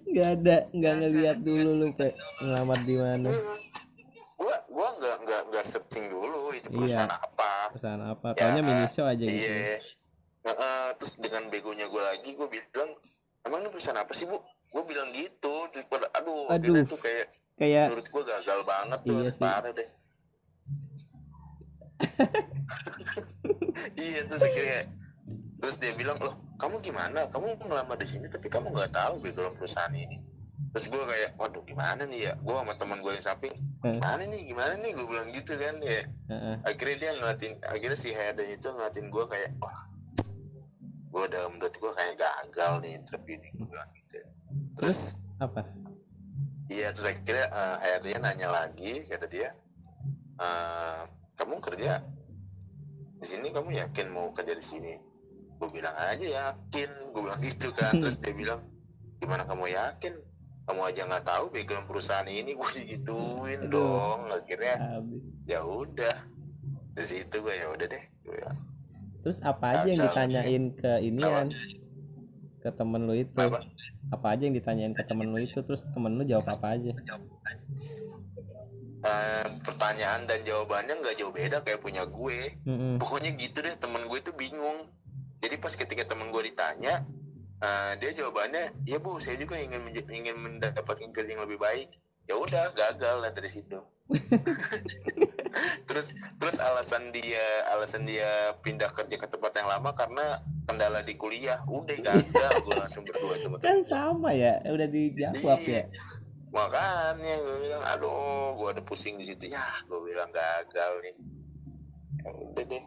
nggak 0.05 0.27
ada 0.39 0.55
nggak 0.71 0.93
ngeliat 1.01 1.37
dulu 1.43 1.69
lu 1.83 1.87
pe 1.97 2.07
ngelamar 2.39 2.79
di 2.87 2.95
mana? 2.95 3.29
Gua 4.35 4.55
gua 4.71 4.87
nggak 4.99 5.15
nggak 5.27 5.41
nggak 5.51 5.65
searching 5.65 6.07
dulu 6.11 6.53
itu 6.55 6.67
Iya. 6.71 6.75
perusahaan 6.79 7.11
apa. 7.11 7.51
Perusahaan 7.75 8.03
apa? 8.03 8.27
Ya, 8.35 8.39
taunya 8.39 8.61
miniso 8.63 9.01
aja 9.03 9.25
gitu. 9.25 9.35
iya. 9.35 9.79
Heeh, 10.45 10.85
terus 11.01 11.13
dengan 11.19 11.43
begonya 11.49 11.89
gua 11.89 12.03
lagi 12.13 12.29
gua 12.37 12.47
bilang 12.47 12.91
emang 13.45 13.59
ini 13.65 13.69
perusahaan 13.73 13.99
apa 13.99 14.13
sih 14.13 14.25
bu? 14.29 14.37
Gua 14.71 14.83
bilang 14.87 15.09
gitu 15.11 15.55
terus 15.73 15.85
pada 15.89 16.07
aduh, 16.15 16.47
Aduh. 16.53 16.85
tuh 16.87 16.99
kayak 17.01 17.27
kayak 17.59 17.91
menurut 17.91 18.07
gua 18.13 18.23
gagal 18.23 18.59
banget 18.63 18.99
tuh 19.03 19.17
Iya 19.19 19.31
parah 19.39 19.71
deh. 19.73 19.89
Iya 23.99 24.19
terus 24.27 24.43
akhirnya 24.43 24.87
terus 25.65 25.81
dia 25.81 25.97
bilang 25.97 26.21
loh 26.21 26.37
kamu 26.61 26.77
gimana? 26.85 27.25
Kamu 27.25 27.57
ngelamar 27.57 27.97
di 27.97 28.05
sini 28.05 28.29
tapi 28.29 28.53
kamu 28.53 28.69
nggak 28.69 28.93
tahu 28.93 29.17
background 29.17 29.57
perusahaan 29.57 29.89
ini. 29.97 30.21
Terus 30.69 30.93
gue 30.93 31.01
kayak 31.01 31.41
waduh 31.41 31.65
gimana 31.65 32.05
nih 32.05 32.29
ya? 32.29 32.33
Gue 32.37 32.53
sama 32.53 32.77
teman 32.77 33.01
gue 33.01 33.09
yang 33.09 33.25
samping 33.25 33.49
Heeh. 33.81 33.97
gimana 33.97 34.21
nih 34.29 34.41
gimana 34.45 34.73
nih? 34.77 34.91
Gue 34.93 35.05
bilang 35.09 35.33
gitu 35.33 35.57
kan 35.57 35.81
ya 35.81 36.05
akhirnya 36.69 36.95
dia 37.01 37.11
ngeliatin 37.17 37.53
akhirnya 37.65 37.97
si 37.97 38.13
Hayden 38.13 38.45
itu 38.45 38.67
ngeliatin 38.69 39.09
gue 39.09 39.23
kayak 39.25 39.49
wah 39.57 39.89
gue 41.09 41.21
udah 41.33 41.41
menurut 41.49 41.73
gue 41.73 41.91
kayak 41.97 42.13
gagal 42.13 42.71
nih 42.85 42.91
interview 43.01 43.33
ini 43.41 43.49
gue 43.57 43.65
bilang 43.65 43.89
gitu. 43.97 44.21
Terus 44.77 45.17
apa? 45.41 45.65
Iya 46.69 46.93
terus 46.93 47.09
akhirnya 47.09 47.49
uh, 47.49 47.81
HRD 47.81 48.21
nanya 48.21 48.53
lagi 48.53 49.01
kata 49.09 49.25
dia 49.25 49.49
"Eh, 50.37 51.01
kamu 51.41 51.57
kerja 51.57 52.05
di 53.17 53.25
sini? 53.25 53.49
Kamu 53.49 53.73
yakin 53.73 54.13
mau 54.13 54.29
kerja 54.29 54.53
di 54.53 54.61
sini 54.61 55.14
gue 55.55 55.69
bilang 55.71 55.95
aja 55.95 56.25
yakin. 56.25 56.89
Gue 57.11 57.21
bilang 57.23 57.41
gitu 57.41 57.71
kan. 57.71 57.95
Terus 57.97 58.19
dia 58.21 58.33
bilang 58.35 58.61
gimana 59.19 59.47
kamu 59.47 59.71
yakin? 59.71 60.13
Kamu 60.65 60.81
aja 60.81 61.01
nggak 61.05 61.25
tahu 61.25 61.53
background 61.53 61.85
perusahaan 61.85 62.25
ini. 62.25 62.55
Gue 62.59 62.69
digituin 62.81 63.69
dong. 63.69 64.33
Akhirnya 64.33 65.01
ya 65.45 65.61
udah. 65.61 66.15
Di 66.95 67.03
situ 67.03 67.43
gue 67.43 67.51
ya 67.51 67.67
udah 67.75 67.87
deh. 67.91 68.03
Gua 68.23 68.55
terus 69.25 69.41
apa 69.41 69.73
aja 69.73 69.89
yang 69.89 70.05
ditanyain 70.05 70.63
ke 70.77 71.01
ini 71.01 71.17
kan 71.25 71.49
ke 72.61 72.69
temen 72.69 73.09
lu 73.09 73.17
itu. 73.17 73.33
Apa? 73.41 73.65
Apa 74.13 74.37
aja 74.37 74.45
yang 74.45 74.53
ditanyain 74.53 74.93
ke 74.93 75.01
temen 75.01 75.33
lu 75.33 75.41
itu? 75.41 75.65
Terus 75.65 75.81
temen 75.89 76.13
lu 76.13 76.23
jawab 76.29 76.45
apa 76.53 76.77
aja? 76.77 76.93
Eh, 79.05 79.45
pertanyaan 79.65 80.29
dan 80.29 80.41
jawabannya 80.45 80.97
nggak 81.01 81.17
jauh 81.17 81.33
beda 81.33 81.65
kayak 81.65 81.81
punya 81.81 82.05
gue. 82.05 82.53
Mm-mm. 82.69 83.01
pokoknya 83.01 83.33
gitu 83.37 83.65
deh 83.65 83.73
temen 83.81 84.01
gue 84.09 84.19
tuh 84.21 84.33
bingung 84.37 84.93
jadi 85.43 85.55
pas 85.59 85.73
ketika 85.73 86.03
temen 86.07 86.31
gue 86.31 86.43
ditanya 86.51 87.03
Eh, 87.65 87.91
dia 88.03 88.11
jawabannya 88.11 88.83
ya 88.83 88.99
bu 88.99 89.15
saya 89.23 89.39
juga 89.39 89.55
ingin 89.55 89.87
ingin 90.11 90.35
mendapatkan 90.35 91.09
kerja 91.15 91.39
yang 91.39 91.43
lebih 91.47 91.55
baik. 91.57 91.87
Ya 92.27 92.35
udah 92.35 92.73
gagal 92.75 93.15
lah 93.23 93.31
dari 93.31 93.47
situ. 93.47 93.79
Terus 95.87 96.19
terus 96.35 96.59
alasan 96.59 97.15
dia 97.15 97.47
alasan 97.71 98.03
dia 98.03 98.27
pindah 98.59 98.91
kerja 98.91 99.15
ke 99.15 99.23
tempat 99.31 99.55
yang 99.55 99.71
lama 99.71 99.95
karena 99.95 100.43
kendala 100.67 100.99
di 101.07 101.15
kuliah. 101.15 101.63
Udah 101.63 101.95
gagal. 101.95 102.51
Gue 102.67 102.75
langsung 102.83 103.07
berdua 103.07 103.39
teman 103.39 103.63
kan 103.63 103.79
sama 103.87 104.35
ya 104.35 104.59
udah 104.67 104.83
dijawab 104.91 105.63
ya? 105.63 105.87
Makanya 106.51 107.33
gue 107.39 107.57
bilang 107.63 107.83
aduh 107.87 108.59
gue 108.59 108.67
ada 108.67 108.83
pusing 108.83 109.15
di 109.15 109.23
situ. 109.23 109.47
Ya 109.47 109.63
gue 109.87 109.99
bilang 110.03 110.27
gagal 110.27 110.91
nih. 110.99 111.15
Ya 112.27 112.29
udah 112.35 112.65
deh 112.67 112.85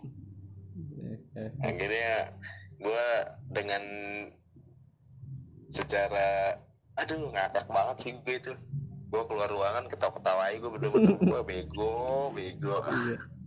akhirnya 1.62 2.35
gue 2.79 3.07
dengan 3.51 3.83
secara 5.68 6.57
aduh 6.98 7.31
ngakak 7.31 7.66
banget 7.68 7.96
sih 7.98 8.12
gue 8.22 8.37
itu. 8.38 8.53
Gue 9.09 9.22
keluar 9.24 9.48
ruangan 9.48 9.88
ketawa-ketawa 9.88 10.53
aja 10.53 10.57
gue 10.61 10.70
berdua-berdua 10.70 11.16
gue 11.33 11.42
bego 11.46 12.31
bego. 12.35 12.77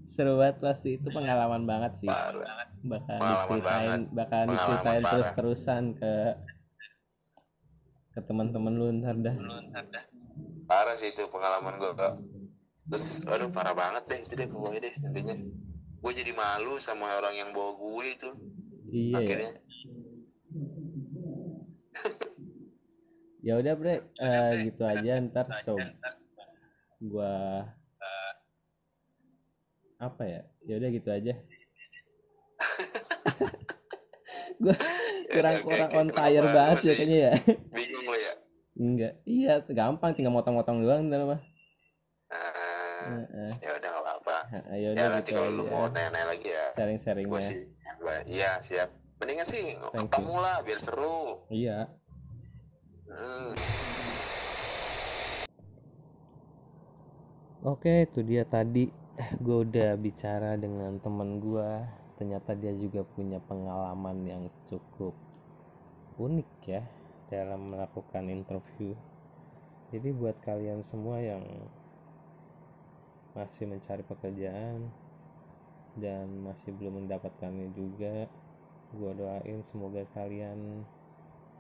Seru 0.10 0.36
banget 0.42 0.58
pasti 0.60 1.00
itu 1.00 1.08
pengalaman 1.08 1.64
banget 1.64 2.02
sih. 2.02 2.10
Parah. 2.10 2.68
Bakal 2.82 3.18
diceritain 3.22 4.02
bakal 4.12 4.42
diceritain 4.50 5.04
terus-terusan 5.06 5.84
ke 5.96 6.14
ke 8.12 8.20
teman-teman 8.28 8.74
lu 8.76 8.88
ntar 9.00 9.16
dah. 9.22 9.36
Parah 10.68 10.96
sih 11.00 11.14
itu 11.14 11.30
pengalaman 11.32 11.80
gue 11.80 11.92
kak. 11.96 12.14
Terus 12.92 13.24
aduh 13.30 13.48
parah 13.56 13.72
banget 13.78 14.04
deh 14.10 14.20
itu 14.20 14.34
deh 14.36 14.48
pokoknya 14.52 14.80
deh 14.84 14.94
intinya 15.00 15.36
gue 16.02 16.12
jadi 16.18 16.34
malu 16.34 16.82
sama 16.82 17.14
orang 17.22 17.38
yang 17.38 17.50
bawa 17.54 17.78
gue 17.78 18.06
itu. 18.10 18.30
Iya. 18.90 19.22
Ya 19.22 19.22
akhirnya 19.22 19.52
ya 23.42 23.54
udah 23.58 23.74
bre. 23.74 23.96
Eh, 24.22 24.52
gitu 24.70 24.84
aja 24.86 25.18
ntar 25.26 25.46
coba 25.66 25.90
gua 27.02 27.34
apa 29.98 30.24
ya? 30.26 30.42
Ya 30.66 30.78
udah 30.78 30.90
gitu 30.94 31.10
aja. 31.10 31.34
Gua 34.62 34.76
kurang 35.34 35.58
kurang 35.66 35.92
on 35.98 36.08
fire 36.14 36.46
banget 36.46 36.78
ya 36.86 36.94
kayaknya 36.94 37.18
ya. 37.18 37.32
bingung 37.74 38.06
lo 38.06 38.18
ya? 38.18 38.34
Enggak. 38.78 39.14
Iya 39.26 39.54
gampang 39.74 40.14
tinggal 40.14 40.34
motong-motong 40.34 40.86
doang 40.86 41.10
ntar 41.10 41.26
mah. 41.26 41.42
Ah, 42.32 43.26
Heeh. 43.26 43.50
ya 44.82 44.88
udah 44.94 45.00
ya 45.00 45.08
ya 45.08 45.14
nanti 45.16 45.32
gitu 45.32 45.38
kalau 45.40 45.50
lu 45.52 45.64
mau 45.68 45.88
nanya-nanya 45.88 46.28
lagi 46.36 46.48
ya 46.52 46.66
sih 47.40 47.58
gua- 48.00 48.26
iya 48.28 48.52
siap 48.60 48.90
mendingan 49.22 49.48
sih 49.48 49.78
Thank 49.92 49.96
you. 49.96 50.10
ketemu 50.10 50.36
lah 50.40 50.56
biar 50.66 50.80
seru 50.80 51.20
iya 51.48 51.90
Hmm. 53.12 53.52
Oke, 57.62 58.08
itu 58.08 58.24
dia 58.24 58.48
tadi 58.48 58.88
gue 59.44 59.58
udah 59.68 60.00
bicara 60.00 60.56
dengan 60.56 60.96
temen 60.98 61.44
gue. 61.44 61.70
Ternyata 62.16 62.56
dia 62.56 62.72
juga 62.72 63.04
punya 63.04 63.44
pengalaman 63.44 64.24
yang 64.24 64.44
cukup 64.66 65.12
unik 66.18 66.50
ya 66.66 66.82
dalam 67.28 67.68
melakukan 67.68 68.32
interview. 68.32 68.96
Jadi 69.92 70.10
buat 70.16 70.40
kalian 70.40 70.80
semua 70.82 71.20
yang 71.20 71.44
masih 73.32 73.64
mencari 73.64 74.04
pekerjaan 74.04 74.92
dan 75.96 76.28
masih 76.44 76.72
belum 76.76 77.04
mendapatkannya 77.04 77.72
juga, 77.76 78.28
gue 78.92 79.12
doain 79.16 79.60
semoga 79.64 80.04
kalian 80.16 80.84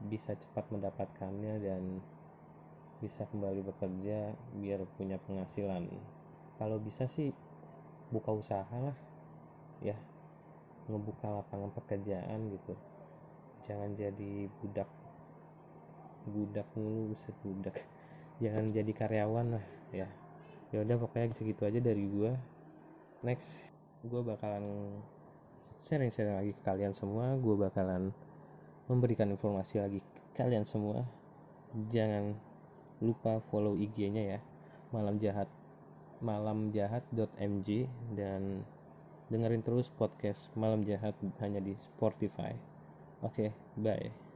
bisa 0.08 0.36
cepat 0.36 0.68
mendapatkannya 0.72 1.62
dan 1.64 1.84
bisa 3.00 3.26
kembali 3.28 3.66
bekerja 3.66 4.36
biar 4.60 4.84
punya 5.00 5.18
penghasilan. 5.26 5.88
Kalau 6.60 6.78
bisa 6.78 7.08
sih 7.08 7.34
buka 8.14 8.36
usaha 8.36 8.76
lah 8.78 8.98
ya. 9.82 9.98
Ngebuka 10.92 11.42
lapangan 11.42 11.72
pekerjaan 11.72 12.52
gitu. 12.52 12.74
Jangan 13.66 13.96
jadi 13.96 14.50
budak 14.60 14.90
budak 16.30 16.68
mulu 16.78 17.16
buset 17.16 17.34
budak. 17.42 17.74
Jangan 18.44 18.70
jadi 18.74 18.92
karyawan 18.94 19.58
lah 19.58 19.66
ya 19.94 20.10
ya 20.72 20.84
udah 20.88 20.98
pokoknya 21.00 21.36
segitu 21.36 21.68
aja 21.68 21.80
dari 21.84 22.08
gua. 22.08 22.36
Next 23.22 23.76
gua 24.08 24.24
bakalan 24.24 24.98
sharing-sharing 25.84 26.40
lagi 26.40 26.52
ke 26.56 26.62
kalian 26.64 26.96
semua. 26.96 27.36
Gua 27.38 27.70
bakalan 27.70 28.16
memberikan 28.88 29.30
informasi 29.32 29.84
lagi 29.84 30.00
ke 30.00 30.42
kalian 30.42 30.64
semua. 30.64 31.04
Jangan 31.92 32.36
lupa 33.04 33.44
follow 33.52 33.76
IG-nya 33.76 34.38
ya. 34.38 34.40
Malam 34.96 35.20
jahat 35.20 35.48
malamjahat.mj 36.22 37.70
dan 38.14 38.62
dengerin 39.32 39.64
terus 39.64 39.90
podcast 39.90 40.54
malam 40.54 40.84
jahat 40.84 41.16
hanya 41.40 41.64
di 41.64 41.74
Spotify. 41.80 42.54
Oke 43.22 43.54
bye 43.78 44.31